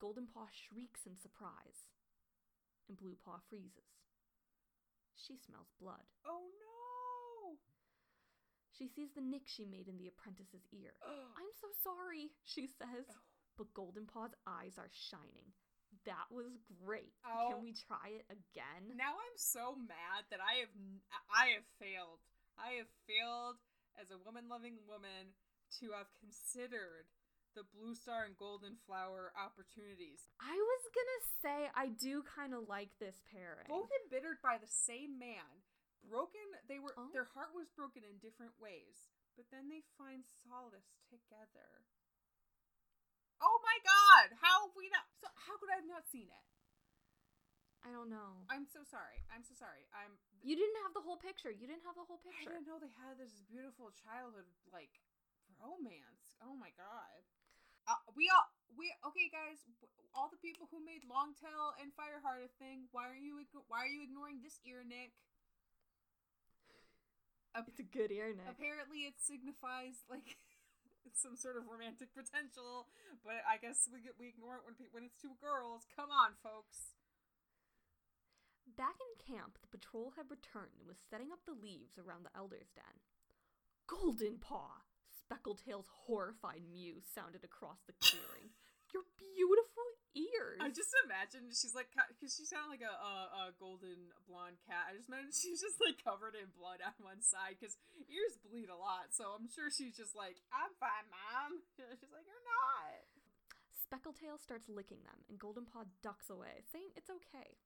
[0.00, 1.92] Goldenpaw shrieks in surprise,
[2.88, 4.00] and Bluepaw freezes.
[5.14, 6.08] She smells blood.
[6.24, 6.71] Oh no.
[8.72, 10.96] She sees the nick she made in the apprentice's ear.
[11.38, 13.04] I'm so sorry, she says.
[13.10, 13.20] Oh.
[13.56, 15.52] But Goldenpaw's eyes are shining.
[16.08, 17.12] That was great.
[17.22, 17.52] Oh.
[17.52, 18.96] Can we try it again?
[18.96, 20.72] Now I'm so mad that I have
[21.28, 22.24] I have failed.
[22.56, 23.60] I have failed
[24.00, 25.36] as a woman-loving woman
[25.80, 27.12] to have considered
[27.54, 30.24] the blue star and golden flower opportunities.
[30.40, 33.68] I was gonna say I do kind of like this pairing.
[33.68, 35.60] Both embittered by the same man.
[36.02, 37.08] Broken, they were Oh.
[37.12, 41.86] their heart was broken in different ways, but then they find solace together.
[43.40, 46.46] Oh my god, how have we not so how could I have not seen it?
[47.82, 48.46] I don't know.
[48.46, 49.26] I'm so sorry.
[49.34, 49.90] I'm so sorry.
[49.90, 51.50] I'm You didn't have the whole picture.
[51.50, 52.50] You didn't have the whole picture.
[52.50, 55.02] I didn't know they had this beautiful childhood like
[55.58, 56.38] romance.
[56.38, 57.26] Oh my god.
[57.90, 58.46] Uh, we all
[58.78, 59.66] we okay guys.
[60.14, 62.86] All the people who made Longtail and Fireheart a thing.
[62.94, 65.18] Why are you why are you ignoring this ear, Nick?
[67.52, 68.48] It's a good ear, Nick.
[68.48, 70.40] Apparently, it signifies like
[71.12, 72.88] some sort of romantic potential.
[73.20, 75.84] But I guess we get, we ignore it when pe- when it's two girls.
[75.92, 76.96] Come on, folks.
[78.64, 82.32] Back in camp, the patrol had returned and was setting up the leaves around the
[82.32, 83.04] Elder's Den.
[83.84, 84.86] Golden Paw!
[85.12, 88.54] Speckletail's horrified mew sounded across the clearing.
[88.94, 89.84] Your beautiful
[90.14, 90.60] ears!
[90.60, 93.14] I just imagine she's like, because she sounded like a, a,
[93.48, 94.92] a golden blonde cat.
[94.92, 97.76] I just imagine she's just like covered in blood on one side because
[98.08, 99.12] ears bleed a lot.
[99.16, 101.64] So I'm sure she's just like, I'm fine, mom.
[102.00, 103.02] She's like, you're not.
[103.76, 107.60] Speckletail starts licking them, and Golden Paw ducks away, saying it's okay.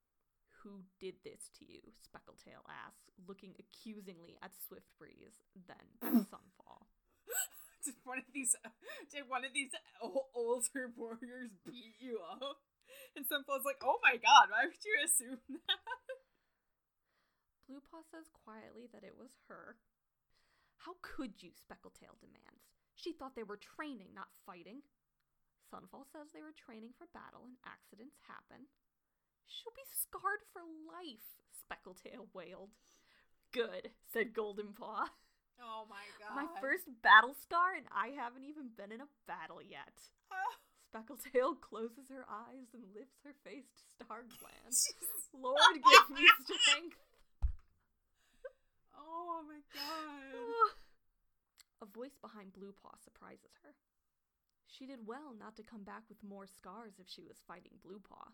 [0.64, 1.78] Who did this to you?
[2.02, 6.90] Speckletail asks, looking accusingly at Swiftbreeze, then at Sunfall.
[7.86, 8.54] Did one of these,
[9.10, 9.70] did one of these
[10.02, 12.60] older warriors beat you up?
[13.14, 15.80] And Sunfall's like, oh my god, why would you assume that?
[17.66, 19.78] Bluepaw says quietly that it was her.
[20.78, 21.50] How could you?
[21.50, 22.70] Speckletail demands.
[22.94, 24.86] She thought they were training, not fighting.
[25.66, 28.70] Sunfall says they were training for battle and accidents happen.
[29.46, 32.70] She'll be scarred for life, Speckletail wailed.
[33.52, 35.10] Good, said Goldenpaw.
[35.60, 36.36] Oh my god.
[36.36, 39.92] My first battle scar, and I haven't even been in a battle yet.
[40.32, 40.54] Oh,
[40.92, 44.68] Speckletail closes her eyes and lifts her face to StarClan.
[44.70, 45.28] Jesus.
[45.32, 47.00] Lord, give me strength.
[48.96, 50.72] Oh my god.
[51.84, 53.76] A voice behind Bluepaw surprises her.
[54.64, 58.32] She did well not to come back with more scars if she was fighting Bluepaw.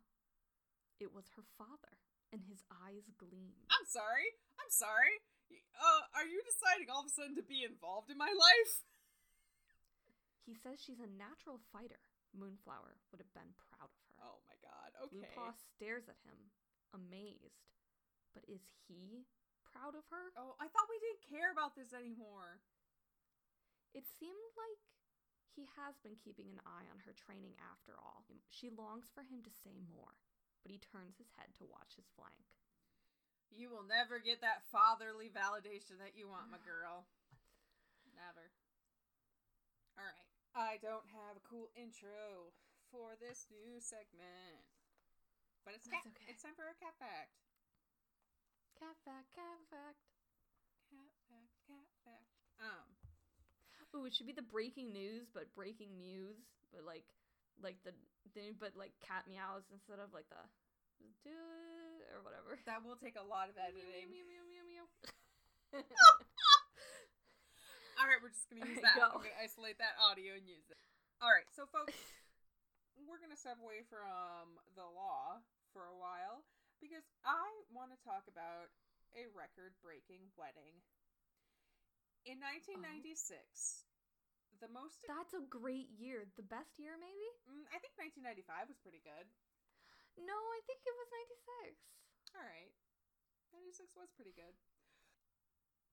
[1.03, 1.99] It was her father,
[2.33, 3.67] and his eyes gleamed.
[3.67, 4.39] I'm sorry.
[4.63, 5.19] I'm sorry.
[5.77, 8.75] Uh, are you deciding all of a sudden to be involved in my life?
[10.47, 12.03] He says she's a natural fighter.
[12.35, 14.17] Moonflower would have been proud of her.
[14.25, 14.91] Oh my god.
[15.07, 15.23] Okay.
[15.23, 16.39] Bluepaw stares at him,
[16.97, 17.69] amazed.
[18.33, 19.29] But is he
[19.69, 20.33] proud of her?
[20.37, 22.61] Oh, I thought we didn't care about this anymore.
[23.93, 24.81] It seemed like
[25.53, 28.25] he has been keeping an eye on her training after all.
[28.49, 30.17] She longs for him to say more,
[30.65, 32.49] but he turns his head to watch his flank.
[33.53, 37.05] You will never get that fatherly validation that you want, my girl.
[38.17, 38.49] Never.
[40.01, 40.29] All right.
[40.53, 42.53] I don't have a cool intro
[42.93, 44.61] for this new segment.
[45.65, 46.29] But it's cat, okay.
[46.29, 47.33] it's time for a cat fact.
[48.77, 50.01] Cat fact, cat fact.
[50.91, 52.29] Cat fact, cat fact.
[52.61, 52.89] Um,
[53.95, 56.41] Ooh, it should be the breaking news, but breaking news,
[56.73, 57.05] but like,
[57.61, 57.93] like the,
[58.35, 60.41] the but like cat meows instead of like the,
[61.25, 62.59] do it or whatever.
[62.67, 64.11] that will take a lot of editing.
[64.11, 64.87] meow, meow, meow.
[68.01, 68.99] All right, we're just gonna use that.
[68.99, 69.09] go.
[69.15, 70.81] I'm gonna isolate that audio and use it.
[71.23, 71.95] All right, so folks,
[72.99, 75.39] we're gonna step away from the law
[75.71, 76.43] for a while
[76.83, 78.73] because I want to talk about
[79.15, 80.83] a record-breaking wedding.
[82.27, 83.87] In 1996,
[84.63, 86.27] the most That's a great year.
[86.39, 87.29] The best year, maybe?
[87.51, 89.27] mm, I think 1995 was pretty good.
[90.19, 91.09] No, I think it was
[91.73, 92.37] 96.
[92.37, 92.73] All right.
[93.53, 94.57] 96 was pretty good.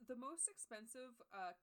[0.08, 1.56] The most expensive uh,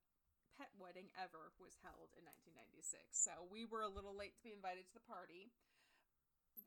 [0.56, 3.00] pet wedding ever was held in 1996.
[3.16, 5.52] So we were a little late to be invited to the party.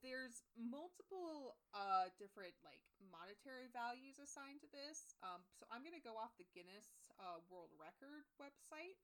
[0.02, 2.80] There's multiple uh, different like
[3.12, 5.14] monetary values assigned to this.
[5.26, 6.88] Um, so I'm going to go off the Guinness
[7.20, 8.96] uh, World Record website.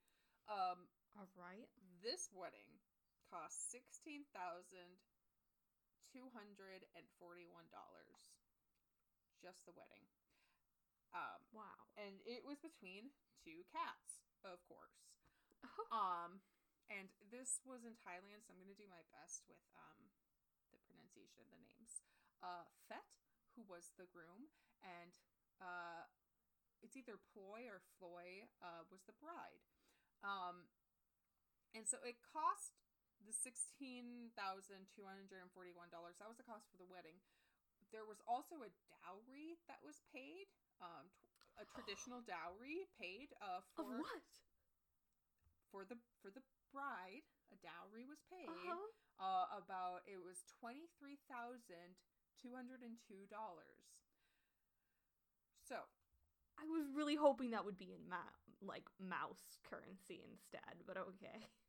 [0.47, 1.67] Um, All right.
[2.05, 2.79] this wedding
[3.27, 5.01] cost sixteen thousand
[6.15, 8.15] two hundred and forty-one dollars.
[9.43, 10.07] Just the wedding.
[11.11, 11.91] Um, Wow.
[11.99, 13.11] and it was between
[13.43, 15.03] two cats, of course.
[15.91, 16.39] Um,
[16.87, 20.13] and this was in Thailand, so I'm gonna do my best with um
[20.71, 21.99] the pronunciation of the names.
[22.39, 23.07] Uh, Fet,
[23.57, 24.53] who was the groom,
[24.85, 25.11] and
[25.59, 26.05] uh,
[26.83, 29.65] it's either Ploy or Floy, uh, was the bride.
[30.21, 30.69] Um,
[31.73, 32.77] and so it cost
[33.23, 36.19] the sixteen thousand two hundred and forty-one dollars.
[36.19, 37.15] That was the cost for the wedding.
[37.93, 40.51] There was also a dowry that was paid.
[40.83, 41.07] Um,
[41.55, 44.27] a traditional dowry paid uh, of for what?
[45.71, 47.23] for the for the bride.
[47.53, 48.49] A dowry was paid.
[48.49, 48.89] Uh-huh.
[49.15, 51.95] Uh, about it was twenty three thousand
[52.41, 53.79] two hundred and two dollars.
[55.63, 55.81] So
[56.59, 61.43] I was really hoping that would be in ma- like mouse currency instead, but okay.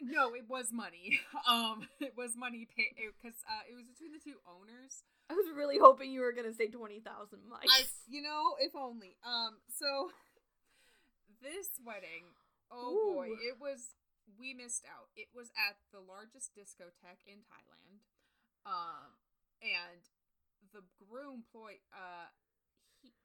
[0.00, 1.20] no, it was money.
[1.48, 5.00] Um, it was money paid because uh, it was between the two owners.
[5.30, 7.72] I was really hoping you were gonna say twenty thousand mice.
[7.72, 9.16] I, you know, if only.
[9.24, 10.12] Um, so
[11.42, 12.36] this wedding,
[12.70, 13.96] oh boy, it was.
[14.36, 15.08] We missed out.
[15.16, 18.04] It was at the largest discotheque in Thailand,
[18.68, 19.16] um,
[19.64, 20.04] and
[20.76, 21.80] the groom ploy.
[21.96, 22.28] Uh,
[23.00, 23.16] he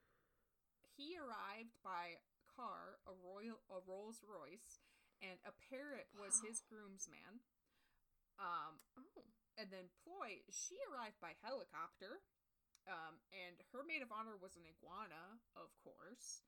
[0.95, 2.23] he arrived by
[2.55, 4.79] car, a royal, a Rolls Royce,
[5.23, 7.39] and a parrot was his groomsman.
[8.35, 9.23] Um, oh.
[9.55, 12.19] and then Ploy, she arrived by helicopter.
[12.83, 16.43] Um, and her maid of honor was an iguana, of course.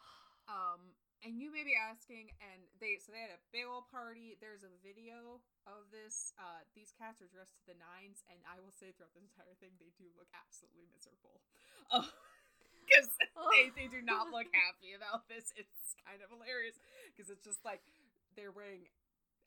[0.46, 0.94] Um,
[1.26, 4.38] and you may be asking, and they so they had a big old party.
[4.38, 6.30] There's a video of this.
[6.38, 9.58] Uh, these cats are dressed to the nines, and I will say throughout this entire
[9.58, 11.42] thing, they do look absolutely miserable.
[12.86, 13.10] Because
[13.58, 15.50] they, they do not look happy about this.
[15.58, 16.78] It's kind of hilarious
[17.10, 17.82] because it's just like
[18.36, 18.86] they're wearing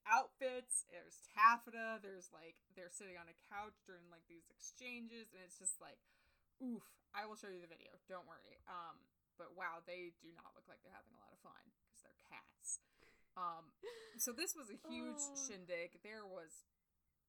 [0.10, 5.42] outfits there's taffeta there's like they're sitting on a couch during like these exchanges and
[5.46, 6.02] it's just like
[6.64, 6.82] oof
[7.14, 8.98] i will show you the video don't worry um
[9.38, 12.18] but wow they do not look like they're having a lot of fun because they're
[12.26, 12.82] cats
[13.38, 13.70] um
[14.18, 15.38] so this was a huge Oh.
[15.46, 16.66] shindig there was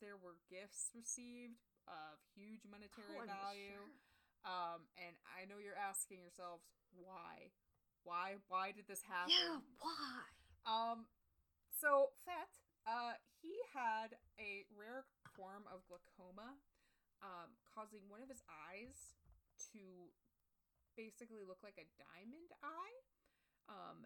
[0.00, 4.48] there were gifts received of huge monetary Oh, value sure.
[4.48, 6.64] um and i know you're asking yourselves
[6.96, 7.52] why
[8.08, 10.24] why why did this happen Yeah, why?
[10.64, 11.04] um,
[11.80, 12.52] so Fet,
[12.84, 16.60] uh, he had a rare form of glaucoma,
[17.24, 19.16] um, causing one of his eyes
[19.72, 20.12] to
[20.92, 22.98] basically look like a diamond eye.
[23.72, 24.04] Um,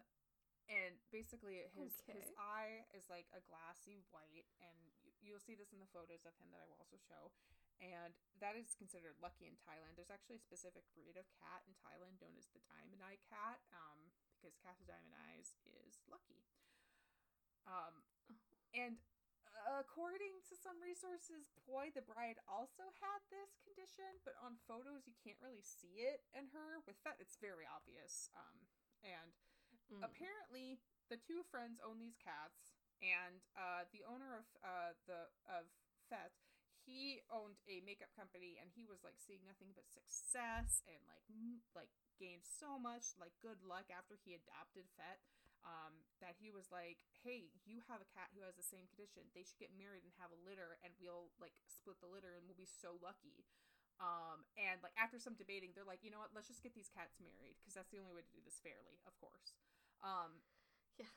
[0.65, 5.69] and basically his his eye is like a glassy white, and you, you'll see this
[5.75, 7.29] in the photos of him that I will also show.
[7.77, 9.99] And that is considered lucky in Thailand.
[9.99, 13.61] There's actually a specific breed of cat in Thailand known as the diamond eye cat,
[13.75, 16.47] um, because cats with diamond eyes is lucky.
[17.67, 18.01] Um,
[18.73, 18.97] and
[19.79, 25.15] according to some resources, Ploy the bride also had this condition, but on photos you
[25.23, 26.81] can't really see it in her.
[26.85, 28.29] With Fet, it's very obvious.
[28.37, 28.57] Um,
[29.03, 29.33] and
[29.91, 30.01] Mm.
[30.01, 35.69] apparently the two friends own these cats, and uh, the owner of uh, the of
[36.09, 36.33] Fet,
[36.85, 41.25] he owned a makeup company, and he was like seeing nothing but success and like
[41.77, 45.21] like gained so much like good luck after he adopted Fet.
[45.65, 49.25] Um, that he was like, "Hey, you have a cat who has the same condition.
[49.33, 52.45] They should get married and have a litter, and we'll like split the litter, and
[52.45, 53.43] we'll be so lucky."
[53.97, 56.35] Um, and like after some debating, they're like, you know what?
[56.35, 58.99] Let's just get these cats married because that's the only way to do this fairly,
[59.07, 59.55] of course.
[60.03, 60.43] Um,
[60.99, 61.11] Yes.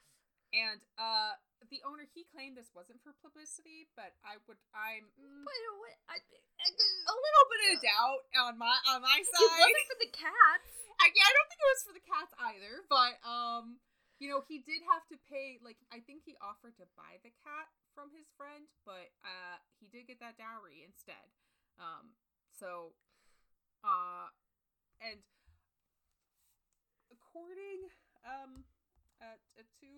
[0.54, 1.34] and uh,
[1.70, 5.94] the owner he claimed this wasn't for publicity, but I would I'm mm, But what?
[6.08, 9.42] I, I, a little bit of doubt on my on my side.
[9.42, 10.70] it wasn't for the cats.
[11.02, 13.82] I, yeah, I don't think it was for the cats either, but um,
[14.18, 15.62] you know, he did have to pay.
[15.62, 19.86] Like, I think he offered to buy the cat from his friend, but uh, he
[19.86, 21.30] did get that dowry instead.
[21.78, 22.18] Um,
[22.50, 22.94] so,
[23.86, 24.30] uh,
[24.98, 25.22] and
[27.14, 27.86] according
[28.26, 28.66] um
[29.22, 29.38] uh,
[29.82, 29.90] to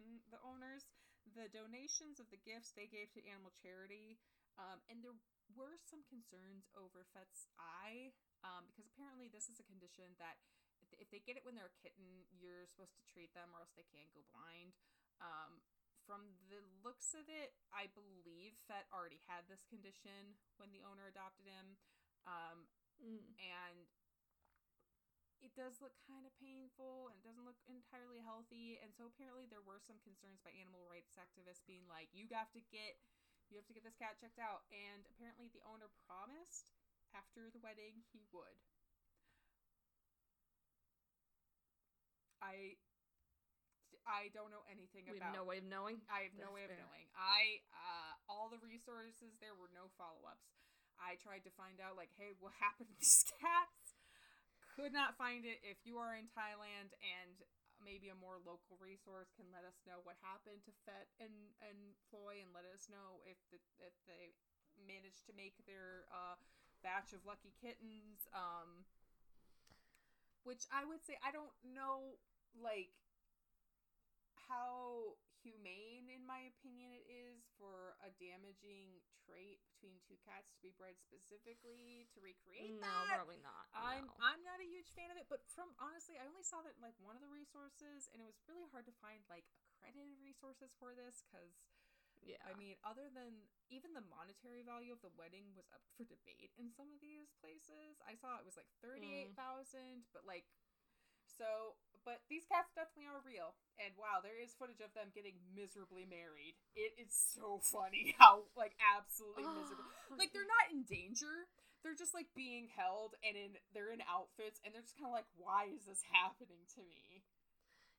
[0.00, 0.84] mm, the owners,
[1.32, 4.20] the donations of the gifts they gave to animal charity,
[4.60, 5.16] um, and there
[5.56, 8.12] were some concerns over Fett's eye,
[8.44, 10.36] um, because apparently this is a condition that
[10.92, 13.72] if- they get it when they're a kitten, you're supposed to treat them or else
[13.76, 14.72] they can't go blind.
[15.20, 15.62] Um,
[16.04, 21.06] from the looks of it, I believe Fett already had this condition when the owner
[21.06, 21.76] adopted him.
[22.24, 22.68] Um,
[23.00, 23.30] Mm.
[23.38, 23.86] and
[25.40, 29.62] it does look kind of painful and doesn't look entirely healthy and so apparently there
[29.62, 32.98] were some concerns by animal rights activists being like you have to get
[33.48, 36.74] you have to get this cat checked out and apparently the owner promised
[37.14, 38.58] after the wedding he would
[42.48, 42.72] i
[44.08, 46.00] i don't know anything We about have no way of knowing.
[46.08, 47.06] I have no That's way of knowing.
[47.12, 50.48] I uh all the resources there were no follow-ups.
[50.96, 53.94] I tried to find out like, hey, what happened to these cats?
[54.74, 55.60] Could not find it.
[55.62, 57.36] If you are in Thailand and
[57.78, 61.94] maybe a more local resource can let us know what happened to Fett and and
[62.10, 64.34] Floy and let us know if the, if they
[64.80, 66.34] managed to make their uh
[66.82, 68.86] batch of lucky kittens um
[70.46, 72.18] which I would say I don't know
[72.56, 72.94] like
[74.48, 80.58] how humane in my opinion it is for a damaging trait between two cats to
[80.64, 83.22] be bred specifically to recreate No, that.
[83.22, 83.70] probably not.
[83.70, 84.24] I'm no.
[84.24, 86.82] I'm not a huge fan of it, but from honestly, I only saw that in,
[86.82, 89.46] like one of the resources, and it was really hard to find like
[89.78, 91.54] accredited resources for this because
[92.18, 92.42] yeah.
[92.42, 96.50] I mean, other than even the monetary value of the wedding was up for debate
[96.58, 98.02] in some of these places.
[98.02, 99.38] I saw it was like thirty eight mm.
[99.38, 100.50] thousand, but like
[101.30, 101.78] so.
[102.06, 106.08] But these cats definitely are real, and wow, there is footage of them getting miserably
[106.08, 106.56] married.
[106.72, 109.88] It is so funny how like absolutely miserable.
[110.16, 111.48] Like they're not in danger.
[111.86, 115.16] They're just like being held, and in they're in outfits, and they're just kind of
[115.16, 117.22] like, why is this happening to me?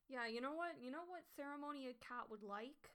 [0.10, 0.82] Yeah, you know what?
[0.82, 2.90] You know what ceremony a cat would like?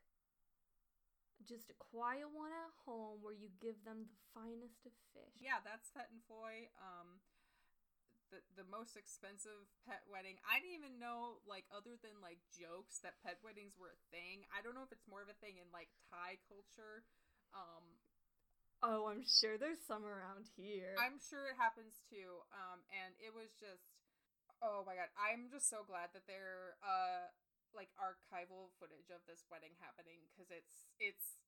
[1.46, 5.38] Just a quiet one at home where you give them the finest of fish.
[5.38, 6.72] Yeah, that's Pet and Foy.
[6.80, 7.22] Um,
[8.34, 10.42] the the most expensive pet wedding.
[10.42, 14.42] I didn't even know like other than like jokes that pet weddings were a thing.
[14.50, 17.06] I don't know if it's more of a thing in like Thai culture.
[17.54, 18.02] Um,
[18.84, 20.92] Oh, I'm sure there's some around here.
[21.00, 22.44] I'm sure it happens too.
[22.52, 23.96] Um, and it was just,
[24.60, 27.32] oh my god, I'm just so glad that there uh
[27.72, 31.40] like archival footage of this wedding happening because it's it's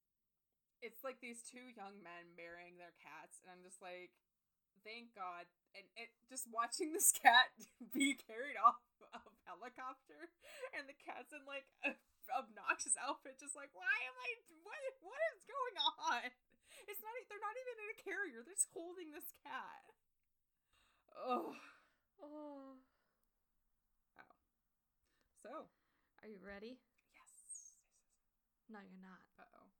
[0.84, 4.12] it's like these two young men marrying their cats, and I'm just like,
[4.86, 5.50] thank God.
[5.74, 7.50] And it just watching this cat
[7.94, 8.78] be carried off
[9.10, 10.30] a helicopter,
[10.78, 11.98] and the cat's in like a
[12.30, 14.28] obnoxious outfit, just like, why am I?
[14.62, 15.76] What what is going
[16.06, 16.30] on?
[16.86, 17.12] It's not.
[17.26, 18.40] They're not even in a carrier.
[18.46, 19.90] They're just holding this cat.
[21.18, 21.58] Oh.
[22.22, 22.78] oh.
[25.42, 25.66] So.
[26.22, 26.78] Are you ready?
[27.14, 27.78] Yes.
[28.70, 29.22] No, you're not.
[29.38, 29.70] Uh oh.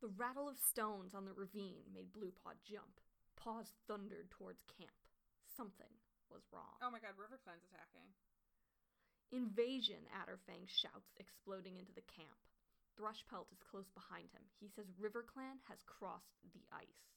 [0.00, 3.00] The rattle of stones on the ravine made Blue Paw jump.
[3.48, 4.92] Paws thundered towards camp.
[5.56, 5.88] Something
[6.28, 6.76] was wrong.
[6.84, 7.16] Oh my God!
[7.16, 8.04] River Clan's attacking.
[9.32, 12.36] Invasion, Adderfang shouts, exploding into the camp.
[12.92, 14.44] Thrushpelt is close behind him.
[14.60, 17.08] He says River Clan has crossed the ice.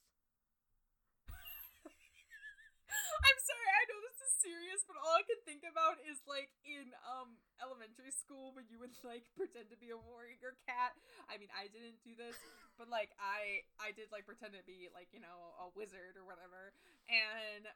[3.28, 6.50] I'm sorry, I know this is serious, but all I can think about is like
[6.66, 10.98] in um elementary school when you would like pretend to be a warrior cat.
[11.30, 12.34] I mean, I didn't do this,
[12.74, 16.26] but like I I did like pretend to be like, you know, a wizard or
[16.26, 16.74] whatever.
[17.06, 17.70] And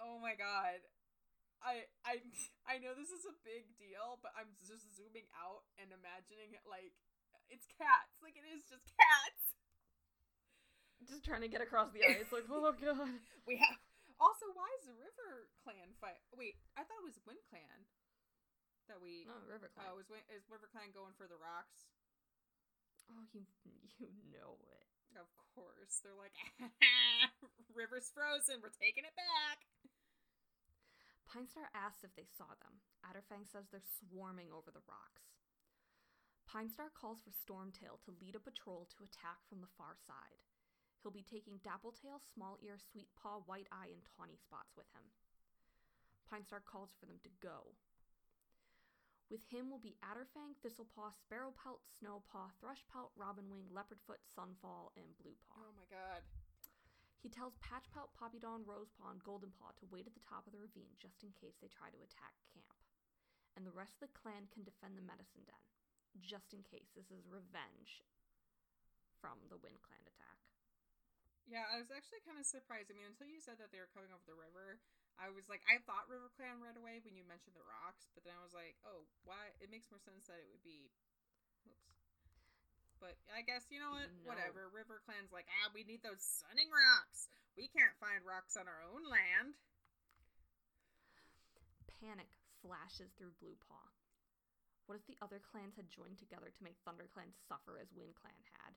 [0.00, 0.80] oh my god.
[1.60, 2.24] I I
[2.70, 6.64] I know this is a big deal, but I'm just zooming out and imagining it
[6.64, 6.96] like
[7.52, 8.16] it's cats.
[8.24, 9.56] Like it is just cats.
[11.06, 13.08] Just trying to get across the ice, like, oh god.
[13.46, 13.78] We have
[14.18, 16.20] also why is the River Clan fight?
[16.34, 17.86] Wait, I thought it was Wind Clan
[18.90, 19.24] that we.
[19.28, 19.84] No, RiverClan.
[19.84, 21.86] Oh, is is River Clan going for the rocks?
[23.08, 23.46] Oh, you
[23.98, 24.84] you know it.
[25.18, 26.36] Of course, they're like
[27.74, 28.62] River's frozen.
[28.62, 29.66] We're taking it back.
[31.26, 32.80] Pinestar asks if they saw them.
[33.04, 35.28] Adderfang says they're swarming over the rocks.
[36.48, 40.40] Pinestar calls for Stormtail to lead a patrol to attack from the far side.
[41.02, 45.06] He'll be taking Dappletail, Smallear, Sweet Paw, White Eye, and Tawny Spots with him.
[46.26, 47.72] Pinestar calls for them to go.
[49.28, 55.60] With him will be Adderfang, Thistlepaw, Sparrowpelt, Snowpaw, Thrushpelt, Robinwing, Leopardfoot, Sunfall, and Bluepaw.
[55.60, 56.24] Oh my god.
[57.20, 60.96] He tells Patchpelt, Poppydawn, Rosepaw, and Goldenpaw to wait at the top of the ravine
[60.96, 62.72] just in case they try to attack camp.
[63.56, 65.64] And the rest of the clan can defend the medicine den,
[66.22, 68.06] just in case this is revenge
[69.18, 70.38] from the Wind Clan attack.
[71.48, 72.92] Yeah, I was actually kind of surprised.
[72.92, 74.84] I mean, until you said that they were coming over the river,
[75.16, 78.22] I was like, I thought River Clan right away when you mentioned the rocks, but
[78.22, 79.56] then I was like, oh, why?
[79.58, 80.92] It makes more sense that it would be.
[83.00, 84.10] But I guess you know what?
[84.22, 84.28] No.
[84.28, 84.68] Whatever.
[84.68, 87.30] River Clan's like, ah, we need those sunning rocks.
[87.56, 89.56] We can't find rocks on our own land.
[91.98, 92.30] Panic
[92.60, 93.86] flashes through Bluepaw.
[94.86, 98.38] What if the other clans had joined together to make ThunderClan suffer as Wind Clan
[98.58, 98.74] had?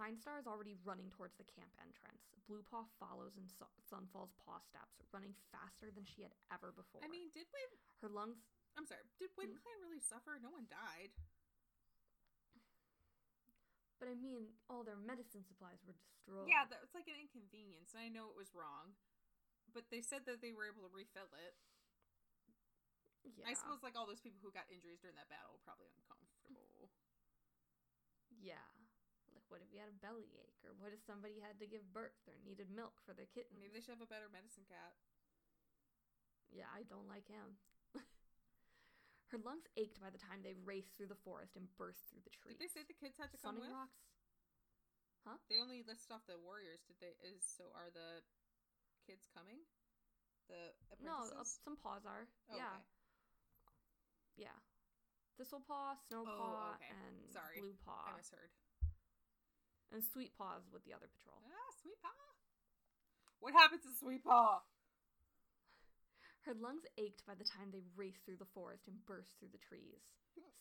[0.00, 2.24] Pinestar is already running towards the camp entrance.
[2.48, 7.04] Bluepaw follows in Su- Sunfall's paw steps, running faster than she had ever before.
[7.04, 7.76] I mean, did Wind?
[8.00, 8.40] her lungs.
[8.80, 9.04] I'm sorry.
[9.20, 9.60] Did Wind Hmm?
[9.60, 10.40] Clan really suffer?
[10.40, 11.12] No one died.
[14.00, 16.48] But I mean, all their medicine supplies were destroyed.
[16.48, 18.96] Yeah, that was like an inconvenience, and I know it was wrong,
[19.76, 21.52] but they said that they were able to refill it.
[23.36, 23.44] yeah.
[23.44, 26.88] I suppose like all those people who got injuries during that battle were probably uncomfortable.
[28.40, 28.64] Yeah.
[29.50, 30.62] What if you had a belly ache?
[30.62, 33.58] Or what if somebody had to give birth or needed milk for their kitten?
[33.58, 34.94] Maybe they should have a better medicine cat.
[36.54, 37.58] Yeah, I don't like him.
[39.34, 42.34] Her lungs ached by the time they raced through the forest and burst through the
[42.34, 42.54] trees.
[42.54, 43.74] Did they say the kids had to come Sunning with?
[43.74, 43.98] rocks?
[45.50, 46.82] They only listed off the warriors.
[46.86, 47.14] Did they?
[47.22, 48.22] Is so are the
[49.06, 49.62] kids coming?
[50.50, 52.26] The No, uh, some paws are.
[52.50, 54.50] Oh, yeah, okay.
[54.50, 54.58] yeah.
[55.38, 56.90] Thistlepaw, Snowpaw, okay.
[56.90, 57.62] and Sorry.
[57.62, 58.50] Bluepaw, I misheard.
[59.92, 61.42] And Sweet Paws with the other patrol.
[61.46, 62.30] Ah, Sweet Paw.
[63.40, 64.62] What happened to Sweet Paw?
[66.48, 69.60] Her lungs ached by the time they raced through the forest and burst through the
[69.60, 70.00] trees.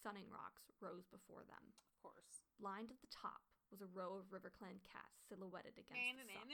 [0.04, 1.64] Sunning rocks rose before them.
[1.72, 2.44] Of course.
[2.60, 6.50] Lined at the top was a row of RiverClan cats silhouetted against the sun.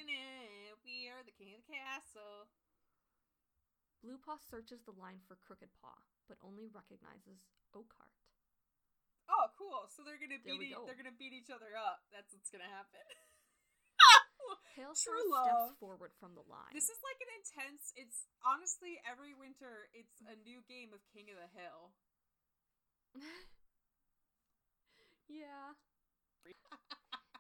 [0.84, 2.50] we are the king of the castle.
[4.04, 5.98] Bluepaw searches the line for Crooked Paw,
[6.28, 7.42] but only recognizes
[7.74, 8.25] Oakheart.
[9.56, 9.88] Cool.
[9.96, 10.60] So they're gonna There beat.
[10.60, 10.84] we E- go.
[10.86, 12.04] they're gonna beat each other up.
[12.12, 13.00] That's what's gonna happen.
[14.76, 15.80] Hailstar True steps love.
[15.80, 16.76] forward from the line.
[16.76, 17.96] This is like an intense.
[17.96, 19.88] It's honestly every winter.
[19.96, 21.96] It's a new game of King of the Hill.
[25.32, 25.74] yeah.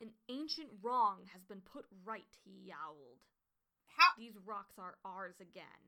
[0.02, 3.20] An ancient wrong has been put right, he yowled.
[3.96, 5.82] How These rocks are ours again.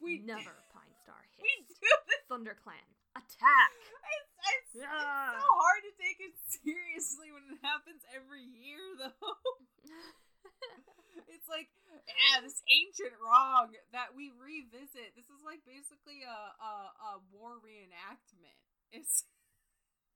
[0.00, 1.80] we Never, Pine Star we hissed.
[1.80, 2.20] do this.
[2.28, 2.84] ThunderClan,
[3.16, 3.72] attack!
[3.80, 9.36] It's, it's, it's so hard to take it seriously when it happens every year, though.
[11.32, 11.70] it's like,
[12.06, 15.14] yeah, this ancient wrong that we revisit.
[15.14, 16.72] This is like basically a a,
[17.14, 18.58] a war reenactment.
[18.90, 19.26] It's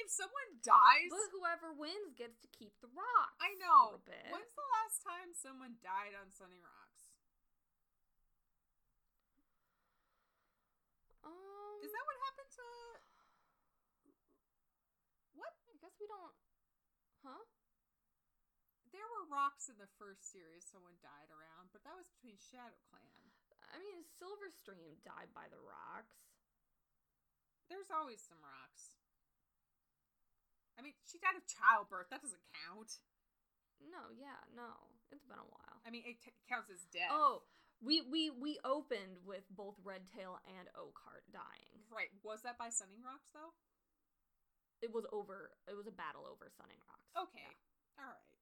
[0.00, 3.32] if someone dies, but whoever wins gets to keep the rock.
[3.40, 3.96] I know.
[3.96, 4.28] For a bit.
[4.32, 7.08] When's the last time someone died on Sunny Rocks?
[11.26, 12.68] Um, Is that what happened to?
[15.38, 15.54] What?
[15.70, 16.34] I guess we don't.
[17.22, 17.44] Huh?
[18.90, 22.74] There were rocks in the first series someone died around, but that was between Shadow
[22.90, 23.22] Clan.
[23.70, 26.26] I mean, Silverstream died by the rocks.
[27.70, 28.94] There's always some rocks.
[30.74, 32.10] I mean, she died of childbirth.
[32.10, 32.98] That doesn't count.
[33.78, 34.90] No, yeah, no.
[35.14, 35.78] It's been a while.
[35.86, 37.14] I mean, it t- counts as death.
[37.14, 37.46] Oh,
[37.84, 41.75] we we we opened with both Redtail and Oakheart dying.
[41.92, 42.10] Right.
[42.22, 43.52] Was that by Sunning Rocks though?
[44.82, 45.50] It was over.
[45.68, 47.08] It was a battle over Sunning Rocks.
[47.16, 47.48] Okay.
[47.96, 48.04] Yeah.
[48.04, 48.36] All right.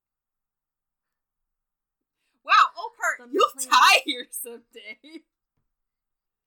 [2.44, 5.22] Wow, Oakheart, Thunder you'll Clan- die here someday.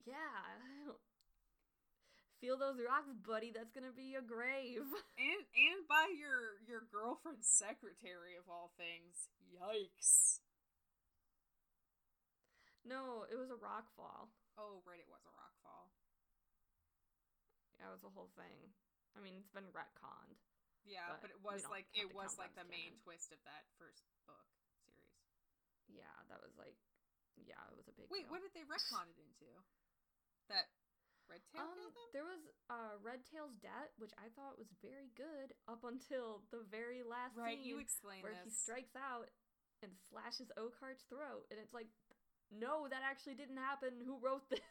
[0.06, 0.94] Yeah.
[2.40, 3.50] Feel those rocks, buddy.
[3.50, 4.86] That's gonna be your grave.
[5.18, 9.28] and and by your your girlfriend's secretary of all things.
[9.50, 10.40] Yikes.
[12.86, 14.30] No, it was a rock fall.
[14.56, 15.90] Oh, right, it was a rock fall.
[17.78, 18.74] Yeah, it was a whole thing.
[19.14, 20.38] I mean, it's been retconned.
[20.86, 23.68] Yeah, But but, it was like it was like the as main twist of that
[23.76, 24.48] first book
[24.86, 25.12] series.
[25.92, 26.80] Yeah, that was like,
[27.36, 28.08] yeah, it was a big.
[28.08, 28.32] Wait, deal.
[28.32, 29.52] what did they retcon it into?
[30.48, 30.72] That
[31.28, 32.40] Red Tail Um, there was
[32.72, 37.60] uh Redtail's debt, which I thought was very good up until the very last Right,
[37.60, 38.48] scene you explain where this.
[38.48, 39.28] he strikes out
[39.84, 41.92] and slashes Oakheart's throat, and it's like,
[42.48, 44.00] no, that actually didn't happen.
[44.08, 44.64] Who wrote this?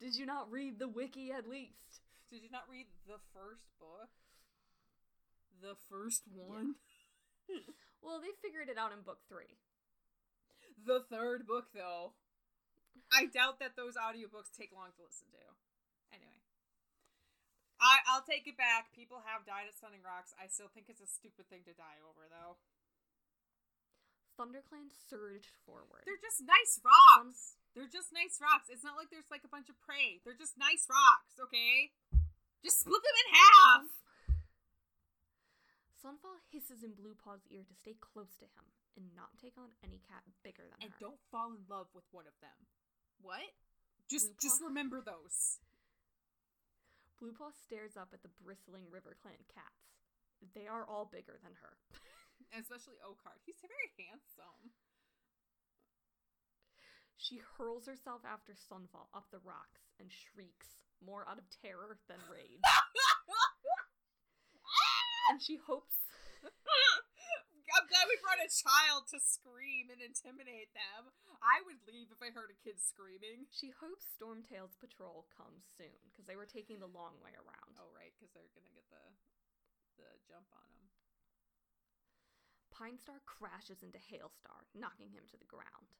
[0.00, 2.02] Did you not read the wiki at least?
[2.30, 4.10] Did you not read the first book?
[5.60, 6.76] The first one?
[8.00, 9.60] Well, they figured it out in book three.
[10.88, 12.16] The third book, though.
[13.12, 15.44] I doubt that those audiobooks take long to listen to.
[16.08, 16.40] Anyway.
[17.76, 18.88] I, I'll take it back.
[18.96, 20.32] People have died at Sunning Rocks.
[20.40, 22.56] I still think it's a stupid thing to die over, though.
[24.40, 26.08] ThunderClan surged forward.
[26.08, 27.60] They're just nice rocks.
[27.76, 28.72] They're just nice rocks.
[28.72, 30.24] It's not like there's like a bunch of prey.
[30.24, 31.92] They're just nice rocks, okay?
[32.64, 33.84] Just split them in half.
[36.00, 38.64] Sunfall hisses in Blue Paw's ear to stay close to him
[38.96, 40.96] and not take on any cat bigger than And her.
[40.96, 42.56] And don't fall in love with one of them.
[43.20, 43.44] What?
[44.08, 44.72] Just Blue just Paw?
[44.72, 45.60] remember those.
[47.20, 50.00] Blue Paw stares up at the bristling RiverClan cats.
[50.56, 51.76] They are all bigger than her.
[52.50, 53.40] Especially Oakheart.
[53.46, 54.74] He's very handsome.
[57.16, 62.18] She hurls herself after Sunfall up the rocks and shrieks, more out of terror than
[62.26, 62.64] rage.
[65.30, 66.10] and she hopes
[67.70, 71.14] I'm glad we brought a child to scream and intimidate them.
[71.38, 73.46] I would leave if I heard a kid screaming.
[73.54, 77.78] she hopes Stormtail's patrol comes soon because they were taking the long way around.
[77.78, 79.06] Oh right, because they're gonna get the
[80.02, 80.89] the jump on him.
[82.80, 85.92] Pine Star crashes into Hailstar, knocking him to the ground.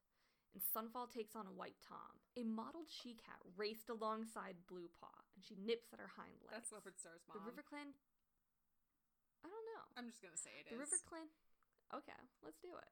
[0.56, 2.24] And Sunfall takes on a white Tom.
[2.40, 6.56] A mottled she cat raced alongside Blue Paw, and she nips at her hind legs.
[6.56, 7.36] That's Leopard Star's mom.
[7.36, 7.92] The River Clan.
[9.44, 9.84] I don't know.
[10.00, 10.72] I'm just gonna say it is.
[10.72, 11.28] The River Clan.
[11.92, 12.90] Okay, let's do it.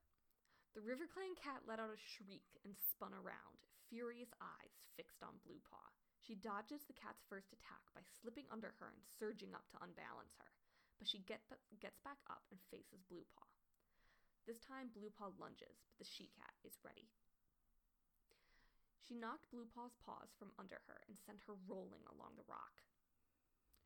[0.77, 3.57] The River Clan cat let out a shriek and spun around,
[3.89, 5.89] furious eyes fixed on Blue Paw.
[6.21, 10.37] She dodges the cat's first attack by slipping under her and surging up to unbalance
[10.37, 10.53] her,
[11.01, 11.41] but she get,
[11.81, 13.49] gets back up and faces Blue Paw.
[14.49, 17.05] This time, Blue Paw lunges, but the she cat is ready.
[19.05, 22.81] She knocked Blue Paw's paws from under her and sent her rolling along the rock.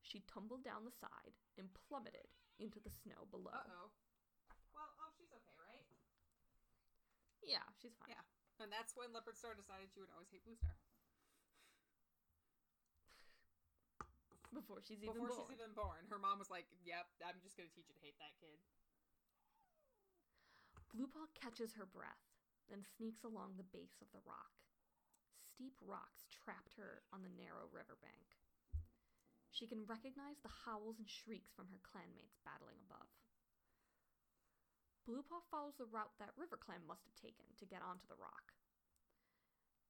[0.06, 2.30] She tumbled down the side and plummeted
[2.62, 3.50] into the snow below.
[3.50, 3.90] Uh oh.
[4.70, 5.82] Well, oh, she's okay, right?
[7.42, 8.14] Yeah, she's fine.
[8.14, 8.22] Yeah.
[8.62, 10.78] And that's when Leopard Star decided she would always hate Blue Star.
[14.54, 15.42] Before she's even Before born.
[15.42, 18.14] she's even born, her mom was like, "Yep, I'm just gonna teach you to hate
[18.22, 18.62] that kid."
[20.92, 22.20] Blue Paw catches her breath,
[22.68, 24.52] then sneaks along the base of the rock.
[25.40, 28.36] Steep rocks trapped her on the narrow riverbank.
[29.48, 33.08] She can recognize the howls and shrieks from her clanmates battling above.
[35.08, 38.20] Blue Paw follows the route that River Clan must have taken to get onto the
[38.20, 38.52] rock.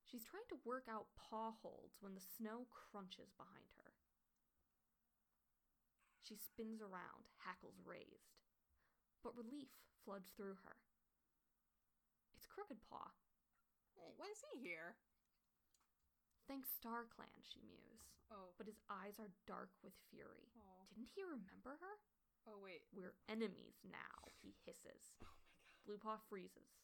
[0.07, 3.97] She's trying to work out paw holds when the snow crunches behind her.
[6.23, 8.39] She spins around, hackles raised,
[9.25, 9.75] but relief
[10.05, 10.92] floods through her.
[12.53, 13.09] Crooked Paw.
[13.97, 14.97] Hey, why is he here?
[16.45, 18.53] Thanks Star Clan, she mused, Oh.
[18.61, 20.53] but his eyes are dark with fury.
[20.61, 20.85] Oh.
[20.93, 21.95] Didn't he remember her?
[22.45, 22.85] Oh wait.
[22.93, 25.15] We're enemies now, he hisses.
[25.23, 25.79] Oh my god.
[25.87, 26.77] Blue Paw freezes.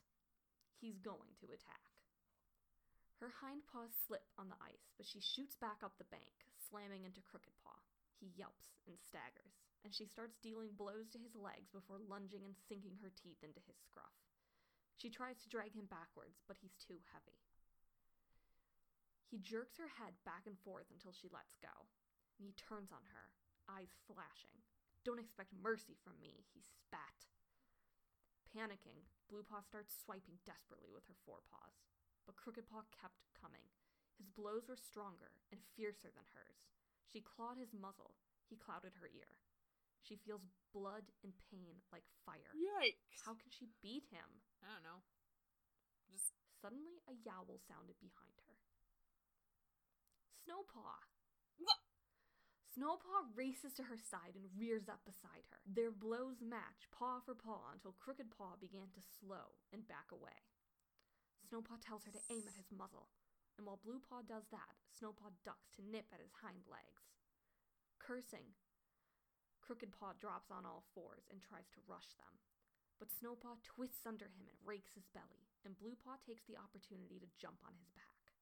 [0.81, 1.83] He's going to attack.
[3.19, 7.03] Her hind paws slip on the ice, but she shoots back up the bank, slamming
[7.03, 7.75] into Crooked Paw.
[8.23, 12.55] He yelps and staggers, and she starts dealing blows to his legs before lunging and
[12.71, 14.15] sinking her teeth into his scruff.
[14.99, 17.39] She tries to drag him backwards, but he's too heavy.
[19.31, 21.87] He jerks her head back and forth until she lets go,
[22.35, 23.31] and he turns on her,
[23.71, 24.59] eyes flashing.
[25.07, 27.31] Don't expect mercy from me, he spat.
[28.51, 31.79] Panicking, Blue Paw starts swiping desperately with her forepaws,
[32.27, 33.71] but Crooked Paw kept coming.
[34.19, 36.67] His blows were stronger and fiercer than hers.
[37.07, 38.19] She clawed his muzzle.
[38.51, 39.39] He clouded her ear.
[40.09, 40.41] She feels
[40.73, 42.57] blood and pain like fire.
[42.57, 43.21] Yikes.
[43.29, 44.41] How can she beat him?
[44.65, 45.05] I don't know.
[46.09, 48.59] Just Suddenly, a yowl sounded behind her.
[50.43, 51.07] Snowpaw!
[51.63, 51.83] What?
[52.75, 55.63] Snowpaw races to her side and rears up beside her.
[55.63, 60.51] Their blows match, paw for paw, until Crooked Paw began to slow and back away.
[61.47, 63.07] Snowpaw tells her to aim at his muzzle,
[63.55, 67.07] and while Blue Paw does that, Snowpaw ducks to nip at his hind legs.
[68.03, 68.51] Cursing,
[69.69, 72.33] Crooked Paw drops on all fours and tries to rush them.
[72.97, 77.21] But Snowpaw twists under him and rakes his belly, and Blue Paw takes the opportunity
[77.21, 78.33] to jump on his back.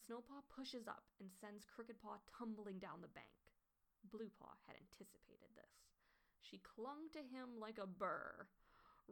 [0.00, 3.36] Snowpaw pushes up and sends Crooked Paw tumbling down the bank.
[4.08, 5.76] Blue Paw had anticipated this.
[6.40, 8.48] She clung to him like a burr,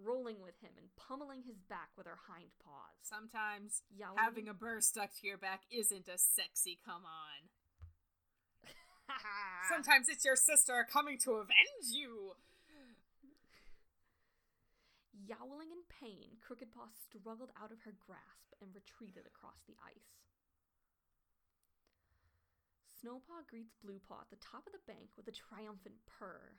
[0.01, 2.97] rolling with him and pummeling his back with her hind paws.
[3.05, 7.53] sometimes Yowling- having a burr stuck to your back isn't a sexy come on.
[9.72, 12.36] Sometimes it's your sister coming to avenge you.
[15.28, 20.16] Yowling in pain, Crooked Paw struggled out of her grasp and retreated across the ice.
[22.96, 26.56] Snowpaw greets Blue Paw at the top of the bank with a triumphant purr.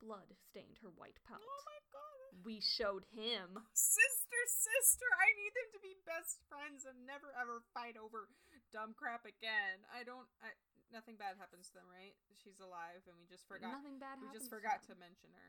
[0.00, 1.42] Blood stained her white pelt.
[1.42, 2.44] Oh my god.
[2.44, 3.58] we showed him.
[3.74, 8.30] Sister, sister, I need them to be best friends and never ever fight over
[8.72, 9.84] dumb crap again.
[9.92, 10.26] I don't.
[10.42, 10.50] I,
[10.94, 12.14] nothing bad happens to them, right?
[12.38, 13.74] She's alive, and we just forgot.
[13.74, 15.48] Nothing bad we just forgot to to mention her.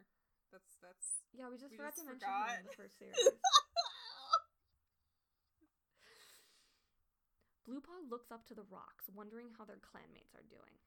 [0.50, 1.22] That's that's.
[1.32, 2.74] Yeah, we just we forgot just to mention her in forgot.
[2.74, 3.16] the first series.
[7.66, 10.78] Bluepaw looks up to the rocks, wondering how their clanmates are doing.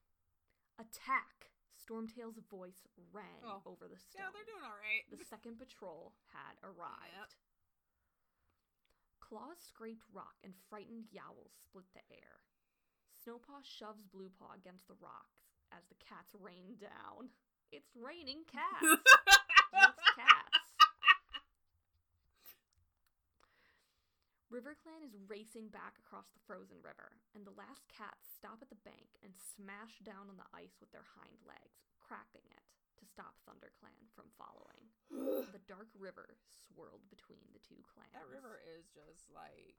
[0.79, 1.51] Attack!
[1.75, 3.63] Stormtail's voice rang Oh.
[3.67, 4.23] over the stone.
[4.23, 5.03] yeah, they're doing all right.
[5.11, 7.35] The second patrol had arrived.
[9.19, 12.47] Claws scraped rock and frightened yowls split the air.
[13.29, 17.29] Snowpaw shoves Bluepaw against the rocks as the cats rain down.
[17.69, 18.89] It's raining cats!
[19.69, 20.65] It's cats!
[24.49, 28.81] RiverClan is racing back across the frozen river, and the last cats stop at the
[28.81, 32.65] bank and smash down on the ice with their hind legs, cracking it
[32.97, 34.89] to stop ThunderClan from following.
[35.53, 36.33] The dark river
[36.65, 38.09] swirled between the two clans.
[38.17, 39.77] that river is just like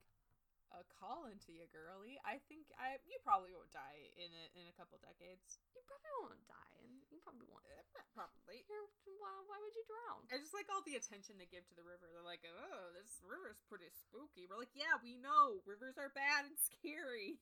[0.75, 2.21] a calling to you, girlie.
[2.21, 5.57] I think I you probably won't die in a, in a couple decades.
[5.73, 7.65] You probably won't die, and you probably won't.
[7.69, 7.85] Eh,
[8.19, 8.67] Probably.
[8.67, 8.89] You're,
[9.21, 10.27] why, why would you drown?
[10.27, 12.11] I just like all the attention they give to the river.
[12.11, 14.43] They're like, oh, this river's pretty spooky.
[14.43, 15.63] We're like, yeah, we know.
[15.63, 17.39] Rivers are bad and scary.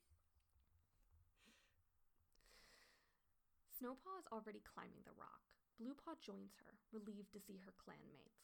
[3.78, 5.42] Snowpaw is already climbing the rock.
[5.78, 8.42] Bluepaw joins her, relieved to see her clanmates.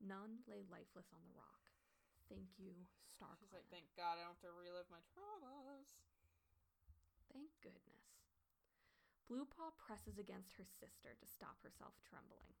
[0.00, 1.59] None lay lifeless on the rock.
[2.30, 5.90] Thank you, Star She's like, thank God I don't have to relive my traumas.
[7.34, 8.06] Thank goodness.
[9.26, 12.54] Bluepaw presses against her sister to stop herself trembling.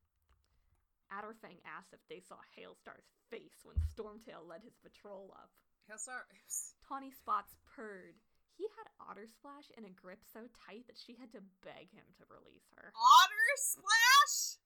[1.10, 5.50] Adderfang asked if they saw Hailstar's face when Stormtail led his patrol up.
[5.90, 6.26] Hailstar.
[6.86, 8.18] Tawny Spots purred.
[8.54, 12.06] He had Otter Splash in a grip so tight that she had to beg him
[12.18, 12.92] to release her.
[12.94, 14.60] Otter splash.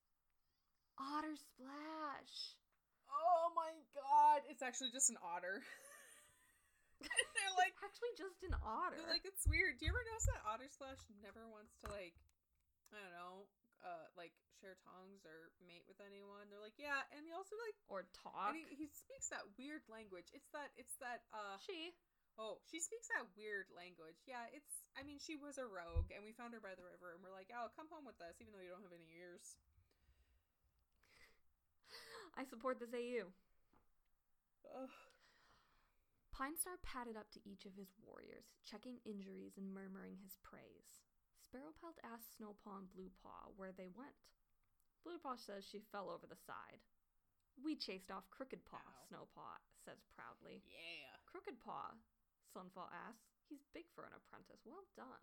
[0.98, 2.58] Otter Splash!
[3.14, 4.42] Oh my God!
[4.50, 5.62] It's actually just an otter.
[7.04, 8.98] they're like, Actually, just an otter.
[8.98, 9.78] they're like, it's weird.
[9.78, 12.16] Do you ever notice that Otter Splash never wants to like,
[12.90, 13.46] I don't know,
[13.86, 16.50] uh, like share tongues or mate with anyone?
[16.50, 18.50] They're like, yeah, and he also like, or talk.
[18.50, 20.26] and he, he speaks that weird language.
[20.34, 21.94] It's that, it's that, uh, she.
[22.34, 24.18] oh, she speaks that weird language.
[24.26, 27.14] Yeah, it's, I mean, she was a rogue, and we found her by the river,
[27.14, 29.54] and we're like, oh, come home with us, even though you don't have any ears.
[32.36, 33.30] I support this AU.
[34.74, 34.96] Ugh.
[36.34, 41.06] Pinestar padded up to each of his warriors, checking injuries and murmuring his praise.
[41.38, 44.18] Sparrowpelt asked Snowpaw and Bluepaw where they went.
[45.06, 46.82] Bluepaw says she fell over the side.
[47.54, 49.06] We chased off Crooked Paw, Ow.
[49.06, 50.58] Snowpaw says proudly.
[50.66, 51.14] Yeah.
[51.30, 51.94] Crooked Paw,
[52.50, 53.30] Sunfall asks.
[53.46, 54.66] He's big for an apprentice.
[54.66, 55.22] Well done.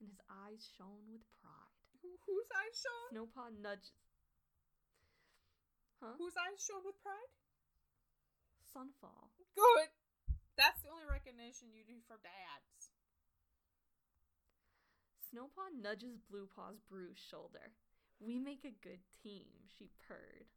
[0.00, 1.80] And his eyes shone with pride.
[2.00, 3.08] Whose eyes shone?
[3.16, 3.92] Snowpaw nudges.
[6.00, 6.16] Huh?
[6.16, 7.32] Whose eyes shone with pride?
[8.72, 9.28] Sunfall.
[9.52, 9.92] Good.
[10.56, 12.92] That's the only recognition you do for dads.
[15.28, 17.76] Snowpaw nudges Bluepaw's bruised shoulder.
[18.18, 20.48] We make a good team, she purred.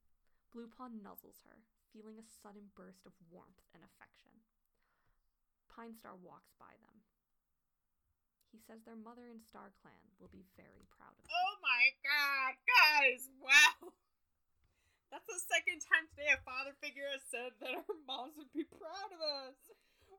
[0.56, 1.60] Bluepaw nuzzles her,
[1.92, 4.34] feeling a sudden burst of warmth and affection.
[5.68, 6.98] Pinestar walks by them.
[8.54, 11.34] He says their mother and Star Clan will be very proud of them.
[11.34, 13.30] Oh my god, guys!
[13.42, 13.94] Wow!
[15.14, 18.66] That's the second time today a father figure has said that our moms would be
[18.66, 19.54] proud of us.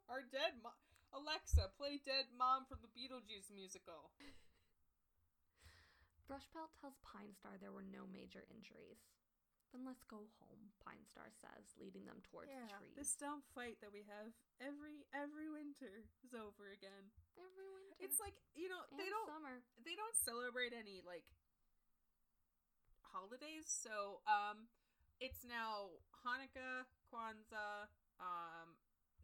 [0.07, 0.79] Our dead mom.
[1.11, 4.11] Alexa, play Dead Mom from the Beetlejuice musical.
[6.27, 8.99] Brushpelt tells Pinestar there were no major injuries.
[9.71, 12.95] Then let's go home, Pinestar says, leading them towards the trees.
[12.95, 14.31] this dumb fight that we have
[14.63, 17.11] every every winter is over again.
[17.35, 17.99] Every winter.
[17.99, 19.63] It's like you know and they don't summer.
[19.83, 21.27] they don't celebrate any like
[23.03, 23.67] holidays.
[23.67, 24.71] So um
[25.21, 25.95] it's now
[26.25, 28.79] Hanukkah, Kwanzaa, um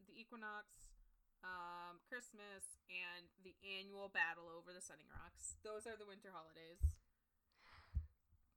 [0.06, 0.94] the equinox,
[1.42, 5.56] um Christmas and the annual battle over the Sunning Rocks.
[5.62, 6.98] Those are the winter holidays.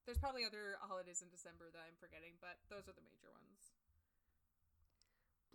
[0.04, 3.72] There's probably other holidays in December that I'm forgetting, but those are the major ones.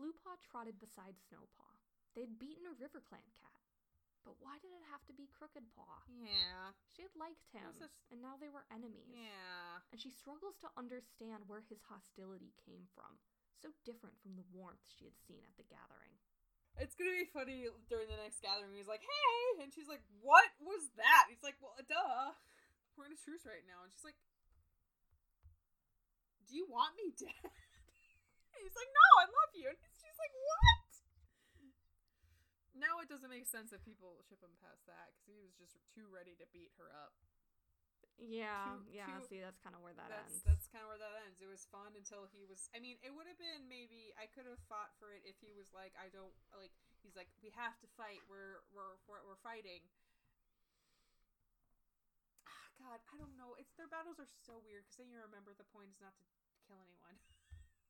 [0.01, 1.75] Bluepaw trotted beside Snowpaw.
[2.17, 3.58] They'd beaten a RiverClan cat.
[4.25, 6.05] But why did it have to be Crooked Paw?
[6.21, 6.73] Yeah.
[6.93, 9.09] She had liked him, just- and now they were enemies.
[9.09, 9.81] Yeah.
[9.91, 13.19] And she struggles to understand where his hostility came from,
[13.63, 16.19] so different from the warmth she had seen at the gathering.
[16.77, 18.75] It's gonna be funny during the next gathering.
[18.75, 22.35] He's like, "Hey," and she's like, "What was that?" He's like, "Well, duh,
[22.95, 24.15] we're in a truce right now." And she's like,
[26.47, 27.35] "Do you want me dead?"
[28.63, 31.03] He's like, "No, I love you." And she's like, "What?"
[32.99, 35.79] Now it doesn't make sense that people ship him past that because he was just
[35.95, 37.15] too ready to beat her up.
[38.19, 39.07] Yeah, Cute- yeah.
[39.07, 39.31] cute.
[39.31, 40.43] See, that's kind of where that that's ends.
[40.43, 41.39] that's kind of where that ends.
[41.39, 42.67] It was fun until he was.
[42.75, 45.55] I mean, it would have been maybe I could have fought for it if he
[45.55, 46.75] was like, I don't like.
[46.99, 48.19] He's like, we have to fight.
[48.27, 49.87] We're we're we're, we're fighting.
[52.51, 53.55] Ah, God, I don't know.
[53.63, 56.27] It's their battles are so weird because then you remember the point is not to
[56.67, 57.15] kill anyone.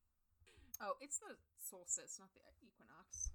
[0.84, 3.32] oh, it's the solstice, not the equinox.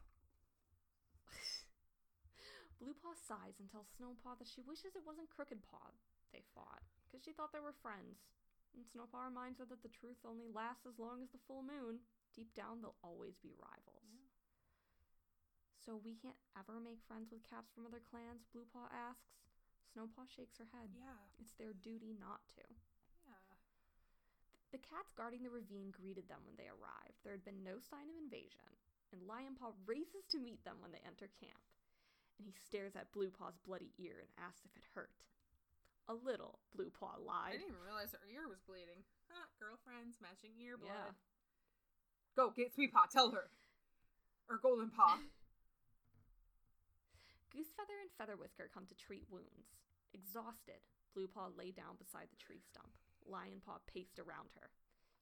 [2.81, 5.93] Blue Paw sighs and tells Snow Paw that she wishes it wasn't Crooked Paw
[6.33, 8.25] they fought, because she thought they were friends.
[8.73, 11.61] And Snow Paw reminds her that the truth only lasts as long as the full
[11.61, 12.01] moon.
[12.33, 14.01] Deep down, they'll always be rivals.
[14.09, 14.33] Yeah.
[15.77, 18.41] So we can't ever make friends with cats from other clans?
[18.49, 19.29] Blue Paw asks.
[19.93, 20.89] Snow Paw shakes her head.
[20.97, 22.65] Yeah, It's their duty not to.
[23.29, 23.45] yeah.
[24.73, 27.21] The cats guarding the ravine greeted them when they arrived.
[27.21, 28.65] There had been no sign of invasion,
[29.13, 31.61] and Lion Paw races to meet them when they enter camp.
[32.37, 35.13] And he stares at Blue Paw's bloody ear and asks if it hurt.
[36.11, 37.55] A little, Blue Paw lied.
[37.55, 39.07] I didn't even realize her ear was bleeding.
[39.31, 40.91] Huh, girlfriends matching ear blood.
[40.91, 41.15] Yeah.
[42.35, 43.07] Go get Sweet Paw.
[43.07, 43.47] Tell her,
[44.49, 45.21] or Golden Paw.
[47.53, 49.77] Goosefeather and Featherwhisker come to treat wounds.
[50.11, 50.81] Exhausted,
[51.13, 52.91] Blue Paw lay down beside the tree stump.
[53.29, 54.73] Lion Paw paced around her.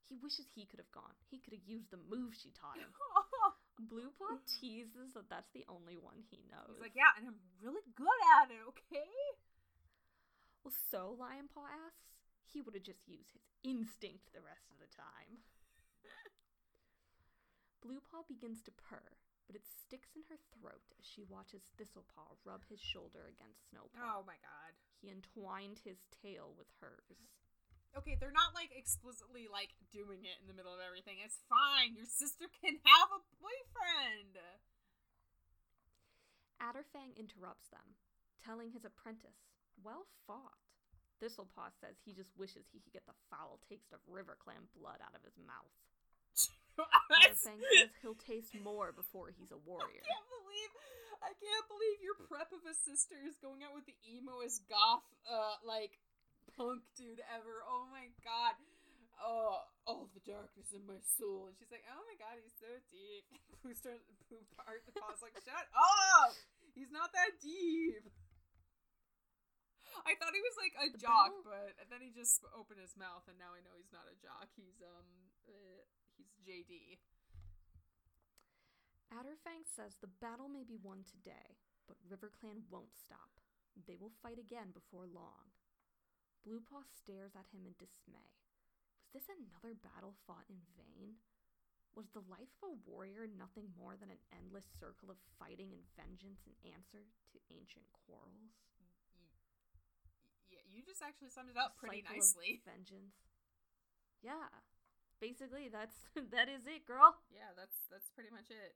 [0.08, 1.14] He wishes he could have gone.
[1.30, 2.90] He could have used the move she taught him.
[3.90, 6.78] Blue Paw teases that that's the only one he knows.
[6.78, 8.62] He's like, yeah, and I'm really good at it.
[8.76, 9.10] Okay.
[10.62, 12.14] Well, so Lion Paw asks.
[12.46, 15.40] He would have just used his instinct the rest of the time.
[17.82, 19.18] Blue Paw begins to purr,
[19.48, 24.04] but it sticks in her throat as she watches Thistlepaw rub his shoulder against Snowpaw.
[24.04, 24.76] Oh my god.
[25.00, 27.32] He entwined his tail with hers.
[27.98, 31.20] Okay, they're not like explicitly like doing it in the middle of everything.
[31.20, 31.92] It's fine.
[31.96, 34.40] Your sister can have a boyfriend.
[36.62, 37.98] Adderfang interrupts them,
[38.46, 39.44] telling his apprentice,
[39.82, 40.62] Well fought.
[41.20, 44.98] Thistlepaw says he just wishes he could get the foul taste of River Clan blood
[45.04, 45.76] out of his mouth.
[47.12, 50.02] Adderfang says he'll taste more before he's a warrior.
[50.06, 50.72] I can't believe
[51.22, 55.06] I can't believe your prep of a sister is going out with the emoest goth
[55.30, 56.02] uh like
[56.58, 57.64] punk dude ever.
[57.66, 58.58] Oh my god.
[59.22, 61.50] Oh, all the darkness in my soul.
[61.50, 63.26] And she's like, Oh my god, he's so deep.
[63.62, 66.34] Pooh starts Pooh part the paw's like, Shut up!
[66.74, 68.10] He's not that deep.
[70.08, 73.36] I thought he was like a jock, but then he just opened his mouth and
[73.36, 74.50] now I know he's not a jock.
[74.56, 75.10] He's um
[75.46, 75.84] uh,
[76.16, 76.98] he's JD.
[79.12, 83.44] Adderfang says the battle may be won today, but River Clan won't stop.
[83.76, 85.52] They will fight again before long.
[86.42, 88.34] Bluepaw stares at him in dismay.
[89.14, 91.22] Was this another battle fought in vain?
[91.94, 95.84] Was the life of a warrior nothing more than an endless circle of fighting and
[96.00, 97.04] vengeance in answer
[97.36, 98.56] to ancient quarrels?
[100.48, 102.64] Yeah, you just actually summed it up pretty cycle of nicely.
[102.68, 103.16] Vengeance.
[104.24, 104.48] Yeah.
[105.20, 105.96] Basically, that's
[106.36, 107.20] that is it, girl.
[107.30, 108.76] Yeah, that's that's pretty much it.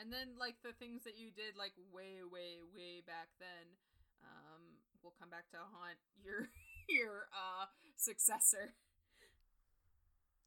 [0.00, 3.76] And then like the things that you did like way way way back then
[4.22, 6.50] um will come back to haunt your
[6.88, 7.66] your uh
[7.96, 8.74] successor.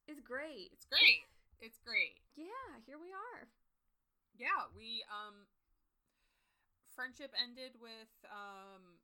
[0.07, 0.71] It's great.
[0.73, 1.23] It's great.
[1.61, 2.17] It's great.
[2.35, 3.47] Yeah, here we are.
[4.37, 5.45] Yeah, we um
[6.95, 8.97] friendship ended with um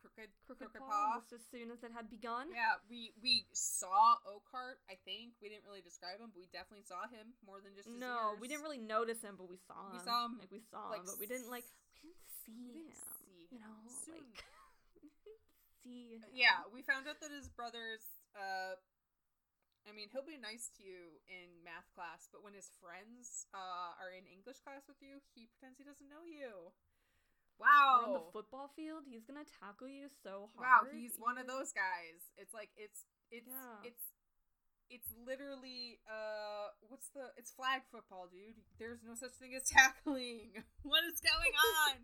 [0.00, 1.34] crooked Crooked, crooked, Paw, paw.
[1.34, 2.48] as soon as it had begun.
[2.52, 4.80] Yeah, we we saw Oakheart.
[4.88, 7.88] I think we didn't really describe him, but we definitely saw him more than just
[7.88, 10.00] his No, we didn't really notice him, but we saw him.
[10.00, 11.64] We saw him, Like we saw like, him, but we didn't like
[12.00, 13.12] we didn't see we didn't him.
[13.20, 14.24] see You know, Soon.
[14.32, 14.44] like
[15.84, 16.26] see him.
[16.32, 18.02] Yeah, we found out that his brothers.
[18.34, 18.74] Uh,
[19.84, 23.92] I mean, he'll be nice to you in math class, but when his friends uh
[24.00, 26.72] are in English class with you, he pretends he doesn't know you.
[27.60, 30.64] Or on the football field, he's gonna tackle you so hard.
[30.64, 32.32] Wow, he's one of those guys.
[32.40, 33.84] It's like it's it's Yeah.
[33.86, 34.04] it's
[34.90, 38.58] it's literally uh what's the it's flag football, dude.
[38.80, 40.64] There's no such thing as tackling.
[40.82, 41.54] what is going
[41.86, 42.02] on?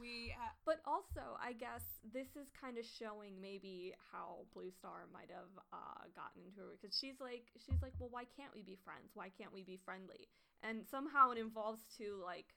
[0.00, 1.82] We uh, But also, I guess
[2.14, 6.78] this is kind of showing maybe how Blue Star might have uh, gotten into it
[6.80, 9.12] because she's like, she's like, well, why can't we be friends?
[9.14, 10.30] Why can't we be friendly?
[10.62, 12.54] And somehow it involves to like,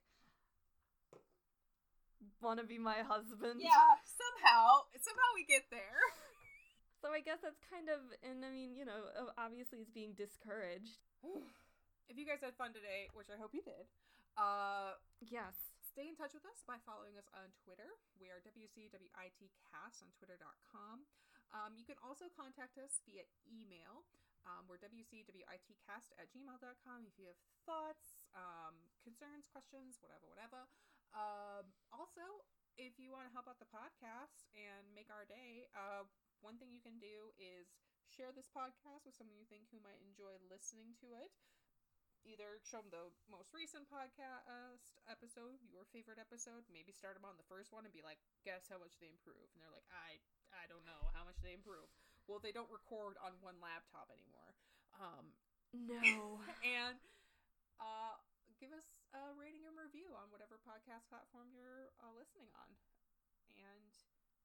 [2.41, 3.57] want to be my husband.
[3.61, 5.97] yeah, somehow somehow we get there.
[7.01, 11.01] So I guess that's kind of, and I mean, you know, obviously it's being discouraged.
[12.09, 13.89] if you guys had fun today, which I hope you did,
[14.37, 14.93] uh
[15.25, 15.70] Yes.
[15.91, 17.99] Stay in touch with us by following us on Twitter.
[18.15, 21.03] We are WCWITcast on twitter.com.
[21.51, 24.07] Um, you can also contact us via email.
[24.47, 27.35] Um, we're WCWITcast at gmail.com if you have
[27.67, 30.71] thoughts, um, concerns, questions, whatever, whatever.
[31.11, 32.23] Um, also,
[32.79, 36.07] if you want to help out the podcast and make our day, uh,
[36.39, 37.67] one thing you can do is
[38.07, 41.35] share this podcast with someone you think who might enjoy listening to it.
[42.21, 46.63] Either show them the most recent podcast episode, your favorite episode.
[46.69, 49.49] Maybe start them on the first one and be like, "Guess how much they improve?"
[49.53, 50.21] And they're like, "I,
[50.53, 51.89] I don't know how much they improve."
[52.29, 54.53] Well, they don't record on one laptop anymore.
[55.01, 55.33] Um,
[55.73, 56.37] No.
[56.61, 56.99] and
[57.81, 58.15] uh,
[58.61, 62.69] give us a rating and review on whatever podcast platform you're uh, listening on.
[63.57, 63.89] And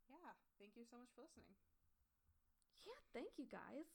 [0.09, 1.53] yeah, thank you so much for listening.
[2.89, 3.87] yeah, thank you guys.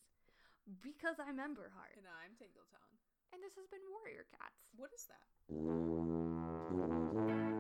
[0.86, 1.98] Because I'm Emberheart.
[1.98, 2.98] And I'm Tingle Tongue.
[3.34, 4.60] And this has been Warrior Cats.
[4.76, 5.24] What is that?